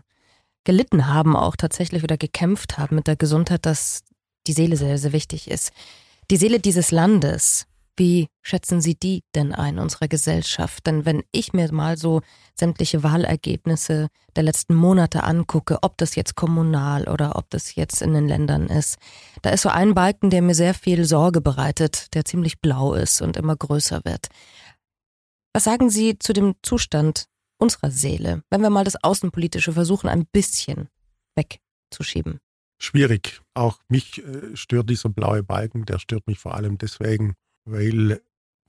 Gelitten 0.64 1.08
haben, 1.08 1.36
auch 1.36 1.56
tatsächlich 1.56 2.04
oder 2.04 2.18
gekämpft 2.18 2.78
haben 2.78 2.96
mit 2.96 3.08
der 3.08 3.16
Gesundheit, 3.16 3.66
dass 3.66 4.04
die 4.48 4.54
Seele 4.54 4.78
sehr, 4.78 4.98
sehr 4.98 5.14
wichtig 5.14 5.50
ist. 5.50 5.72
Die 6.30 6.38
Seele 6.38 6.60
dieses 6.60 6.92
Landes, 6.92 7.66
wie 7.98 8.28
schätzen 8.42 8.82
Sie 8.82 8.96
die 8.96 9.24
denn 9.36 9.54
ein, 9.54 9.78
unserer 9.78 10.08
Gesellschaft? 10.08 10.88
Denn 10.88 11.06
wenn 11.06 11.24
ich 11.32 11.54
mir 11.54 11.72
mal 11.74 11.98
so 11.98 12.22
sämtliche 12.58 13.04
Wahlergebnisse 13.04 14.08
der 14.36 14.44
letzten 14.44 14.74
Monate 14.76 15.24
angucke, 15.24 15.80
ob 15.82 15.98
das 15.98 16.16
jetzt 16.16 16.36
kommunal 16.36 17.08
oder 17.08 17.36
ob 17.36 17.50
das 17.50 17.76
jetzt 17.76 18.02
in 18.02 18.14
den 18.14 18.28
Ländern 18.28 18.68
ist, 18.68 18.98
da 19.42 19.50
ist 19.50 19.62
so 19.62 19.70
ein 19.70 19.94
Balken, 19.94 20.30
der 20.30 20.42
mir 20.42 20.56
sehr 20.56 20.74
viel 20.74 21.06
Sorge 21.06 21.42
bereitet, 21.42 22.14
der 22.16 22.26
ziemlich 22.26 22.60
blau 22.60 22.94
ist 22.94 23.22
und 23.22 23.38
immer 23.38 23.56
größer 23.56 24.02
wird. 24.06 24.28
Was 25.54 25.66
sagen 25.66 25.90
Sie 25.90 26.18
zu 26.18 26.34
dem 26.34 26.56
Zustand 26.64 27.26
unserer 27.62 27.92
Seele, 27.92 28.44
wenn 28.50 28.62
wir 28.62 28.70
mal 28.70 28.84
das 28.84 29.02
Außenpolitische 29.04 29.74
versuchen, 29.74 30.10
ein 30.10 30.26
bisschen 30.26 30.90
wegzuschieben? 31.36 32.40
Schwierig. 32.80 33.42
Auch 33.54 33.80
mich 33.88 34.26
äh, 34.26 34.56
stört 34.56 34.90
dieser 34.90 35.10
blaue 35.10 35.44
Balken, 35.44 35.86
der 35.86 36.00
stört 36.00 36.26
mich 36.26 36.40
vor 36.40 36.56
allem 36.56 36.80
deswegen, 36.80 37.36
weil 37.66 38.22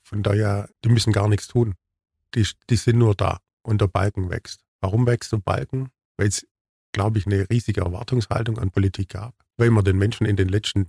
von 0.03 0.23
daher, 0.23 0.69
die 0.85 0.91
müssen 0.91 1.13
gar 1.13 1.29
nichts 1.29 1.49
tun. 1.49 1.75
Die, 2.35 2.47
die 2.69 2.77
sind 2.77 2.99
nur 2.99 3.15
da 3.15 3.39
und 3.63 3.81
der 3.81 3.87
Balken 3.87 4.29
wächst. 4.31 4.61
Warum 4.83 5.07
wächst 5.07 5.33
der 5.33 5.39
Balken? 5.39 5.89
Weil 6.19 6.29
es, 6.29 6.47
glaube 6.93 7.19
ich, 7.19 7.27
eine 7.27 7.49
riesige 7.49 7.81
Erwartungshaltung 7.81 8.59
an 8.59 8.71
Politik 8.71 9.11
gab. 9.11 9.35
Weil 9.57 9.71
man 9.71 9.85
den 9.85 9.97
Menschen 9.97 10.27
in 10.27 10.37
den 10.37 10.49
letzten 10.49 10.89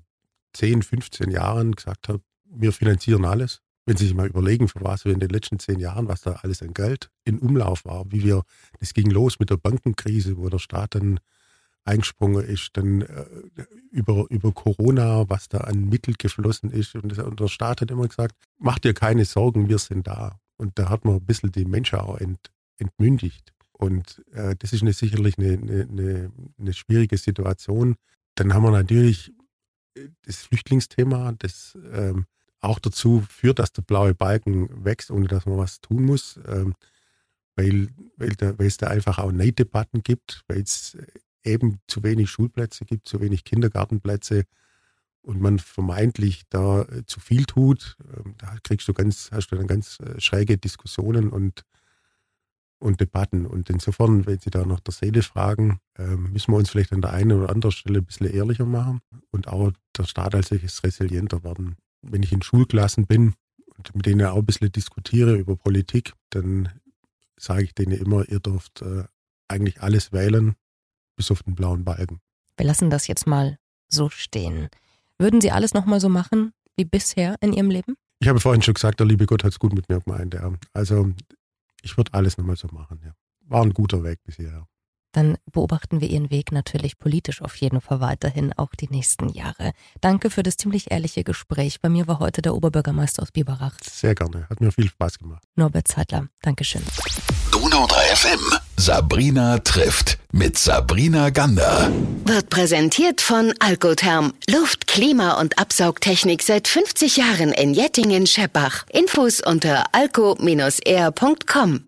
10, 0.53 0.81
15 0.81 1.31
Jahren 1.31 1.73
gesagt 1.73 2.09
hat, 2.09 2.21
wir 2.45 2.73
finanzieren 2.73 3.23
alles. 3.23 3.61
Wenn 3.85 3.97
Sie 3.97 4.05
sich 4.05 4.15
mal 4.15 4.27
überlegen, 4.27 4.67
für 4.67 4.81
was 4.81 5.03
wir 5.03 5.11
in 5.11 5.19
den 5.19 5.29
letzten 5.29 5.59
zehn 5.59 5.79
Jahren, 5.79 6.07
was 6.07 6.21
da 6.21 6.33
alles 6.43 6.61
an 6.61 6.73
Geld 6.73 7.09
in 7.25 7.39
Umlauf 7.39 7.83
war, 7.83 8.09
wie 8.11 8.23
wir, 8.23 8.43
das 8.79 8.93
ging 8.93 9.09
los 9.09 9.39
mit 9.39 9.49
der 9.49 9.57
Bankenkrise, 9.57 10.37
wo 10.37 10.47
der 10.47 10.59
Staat 10.59 10.95
dann 10.95 11.19
eingesprungen 11.85 12.43
ist, 12.43 12.69
dann 12.73 13.01
äh, 13.01 13.25
über, 13.91 14.25
über 14.29 14.51
Corona, 14.51 15.29
was 15.29 15.49
da 15.49 15.59
an 15.59 15.89
Mittel 15.89 16.15
geflossen 16.17 16.71
ist. 16.71 16.95
Und, 16.95 17.11
das, 17.11 17.19
und, 17.19 17.39
der 17.39 17.49
Staat 17.49 17.81
hat 17.81 17.91
immer 17.91 18.07
gesagt, 18.07 18.35
mach 18.57 18.79
dir 18.79 18.93
keine 18.93 19.25
Sorgen, 19.25 19.67
wir 19.67 19.79
sind 19.79 20.07
da. 20.07 20.39
Und 20.57 20.79
da 20.79 20.89
hat 20.89 21.03
man 21.05 21.15
ein 21.15 21.25
bisschen 21.25 21.51
die 21.51 21.65
Menschen 21.65 21.99
auch 21.99 22.17
ent, 22.17 22.51
entmündigt. 22.77 23.53
Und 23.73 24.23
äh, 24.31 24.55
das 24.57 24.71
ist 24.71 24.81
eine, 24.81 24.93
sicherlich 24.93 25.37
eine, 25.37 25.53
eine, 25.53 26.31
eine, 26.57 26.73
schwierige 26.73 27.17
Situation. 27.17 27.95
Dann 28.35 28.53
haben 28.53 28.63
wir 28.63 28.71
natürlich 28.71 29.33
äh, 29.95 30.07
das 30.25 30.37
Flüchtlingsthema, 30.37 31.33
das 31.37 31.77
ähm, 31.91 32.25
auch 32.63 32.79
dazu 32.79 33.23
führt, 33.29 33.59
dass 33.59 33.73
der 33.73 33.81
blaue 33.83 34.13
Balken 34.13 34.85
wächst, 34.85 35.11
ohne 35.11 35.27
dass 35.27 35.45
man 35.45 35.57
was 35.57 35.81
tun 35.81 36.03
muss. 36.03 36.39
Ähm, 36.47 36.73
weil, 37.55 37.89
weil, 38.17 38.35
weil 38.39 38.67
es 38.67 38.77
da 38.77 38.87
einfach 38.87 39.19
auch 39.19 39.31
Neiddebatten 39.31 40.01
gibt, 40.01 40.43
weil 40.47 40.61
es 40.61 40.97
eben 41.43 41.79
zu 41.87 42.03
wenig 42.03 42.29
Schulplätze 42.29 42.85
gibt, 42.85 43.07
zu 43.07 43.21
wenig 43.21 43.43
Kindergartenplätze 43.43 44.45
und 45.21 45.41
man 45.41 45.59
vermeintlich 45.59 46.43
da 46.49 46.81
äh, 46.83 47.05
zu 47.05 47.19
viel 47.19 47.45
tut, 47.45 47.97
ähm, 48.13 48.35
da 48.37 48.55
kriegst 48.63 48.87
du 48.87 48.93
ganz, 48.93 49.29
hast 49.31 49.49
du 49.49 49.55
dann 49.55 49.67
ganz 49.67 49.99
äh, 49.99 50.19
schräge 50.19 50.57
Diskussionen 50.57 51.29
und, 51.29 51.63
und 52.79 52.99
Debatten. 52.99 53.45
Und 53.45 53.69
insofern, 53.69 54.25
wenn 54.25 54.39
Sie 54.39 54.49
da 54.49 54.65
nach 54.65 54.81
der 54.81 54.93
Seele 54.93 55.21
fragen, 55.21 55.79
ähm, 55.97 56.33
müssen 56.33 56.51
wir 56.51 56.57
uns 56.57 56.69
vielleicht 56.69 56.91
an 56.91 57.01
der 57.01 57.13
einen 57.13 57.31
oder 57.31 57.49
anderen 57.49 57.71
Stelle 57.71 57.99
ein 57.99 58.05
bisschen 58.05 58.29
ehrlicher 58.33 58.65
machen 58.65 58.99
und 59.31 59.47
auch 59.47 59.71
der 59.97 60.03
Staat 60.03 60.35
als 60.35 60.49
solches 60.49 60.83
resilienter 60.83 61.43
werden. 61.43 61.77
Wenn 62.03 62.23
ich 62.23 62.31
in 62.31 62.41
Schulklassen 62.41 63.07
bin 63.07 63.33
und 63.77 63.95
mit 63.95 64.05
denen 64.05 64.25
auch 64.25 64.37
ein 64.37 64.45
bisschen 64.45 64.71
diskutiere 64.71 65.35
über 65.35 65.55
Politik, 65.55 66.13
dann 66.29 66.69
sage 67.37 67.63
ich 67.63 67.73
denen 67.73 67.93
immer, 67.93 68.27
ihr 68.29 68.39
dürft 68.39 68.81
äh, 68.81 69.05
eigentlich 69.47 69.81
alles 69.81 70.11
wählen, 70.11 70.55
bis 71.15 71.31
auf 71.31 71.43
den 71.43 71.55
blauen 71.55 71.83
Balken. 71.83 72.19
Wir 72.57 72.65
lassen 72.65 72.89
das 72.89 73.07
jetzt 73.07 73.25
mal 73.25 73.57
so 73.87 74.09
stehen. 74.09 74.69
Würden 75.17 75.41
Sie 75.41 75.51
alles 75.51 75.73
nochmal 75.73 75.99
so 75.99 76.09
machen 76.09 76.53
wie 76.75 76.85
bisher 76.85 77.35
in 77.41 77.53
Ihrem 77.53 77.69
Leben? 77.69 77.95
Ich 78.19 78.27
habe 78.27 78.39
vorhin 78.39 78.61
schon 78.61 78.73
gesagt, 78.73 78.99
der 78.99 79.07
liebe 79.07 79.25
Gott 79.25 79.43
hat 79.43 79.51
es 79.51 79.59
gut 79.59 79.73
mit 79.73 79.89
mir 79.89 79.99
gemeint. 79.99 80.33
Ja. 80.33 80.51
Also 80.73 81.11
ich 81.81 81.97
würde 81.97 82.13
alles 82.13 82.37
nochmal 82.37 82.55
so 82.55 82.67
machen. 82.71 83.01
Ja. 83.03 83.13
War 83.41 83.63
ein 83.63 83.73
guter 83.73 84.03
Weg 84.03 84.23
bisher. 84.23 84.67
Dann 85.13 85.37
beobachten 85.51 86.01
wir 86.01 86.09
Ihren 86.09 86.29
Weg 86.29 86.51
natürlich 86.51 86.99
politisch 86.99 87.41
auf 87.41 87.55
jeden 87.55 87.79
Fall 87.79 88.01
weiterhin, 88.01 88.51
auch 88.53 88.75
die 88.75 88.89
nächsten 88.89 89.29
Jahre. 89.29 89.71
Danke 90.01 90.29
für 90.29 90.43
das 90.43 90.57
ziemlich 90.57 90.91
ehrliche 90.91 91.23
Gespräch. 91.23 91.79
Bei 91.79 91.87
mir 91.87 92.07
war 92.07 92.19
heute 92.19 92.41
der 92.41 92.53
Oberbürgermeister 92.53 93.21
aus 93.21 93.31
Biberach. 93.31 93.77
Sehr 93.81 94.15
gerne, 94.15 94.47
hat 94.49 94.59
mir 94.59 94.71
viel 94.71 94.89
Spaß 94.89 95.19
gemacht. 95.19 95.43
Norbert 95.55 95.87
Zeitler, 95.87 96.27
Dankeschön. 96.41 96.81
Donau 97.51 97.87
3 97.87 98.15
FM. 98.15 98.39
Sabrina 98.75 99.59
trifft 99.59 100.17
mit 100.31 100.57
Sabrina 100.57 101.29
Gander. 101.29 101.91
Wird 102.25 102.49
präsentiert 102.49 103.21
von 103.21 103.53
Algotherm. 103.59 104.33
Luft, 104.49 104.87
Klima 104.87 105.39
und 105.39 105.59
Absaugtechnik 105.59 106.41
seit 106.41 106.67
50 106.67 107.17
Jahren 107.17 107.51
in 107.51 107.75
Jettingen-Scheppach. 107.75 108.85
Infos 108.89 109.39
unter 109.39 109.85
alco-r.com. 109.93 111.83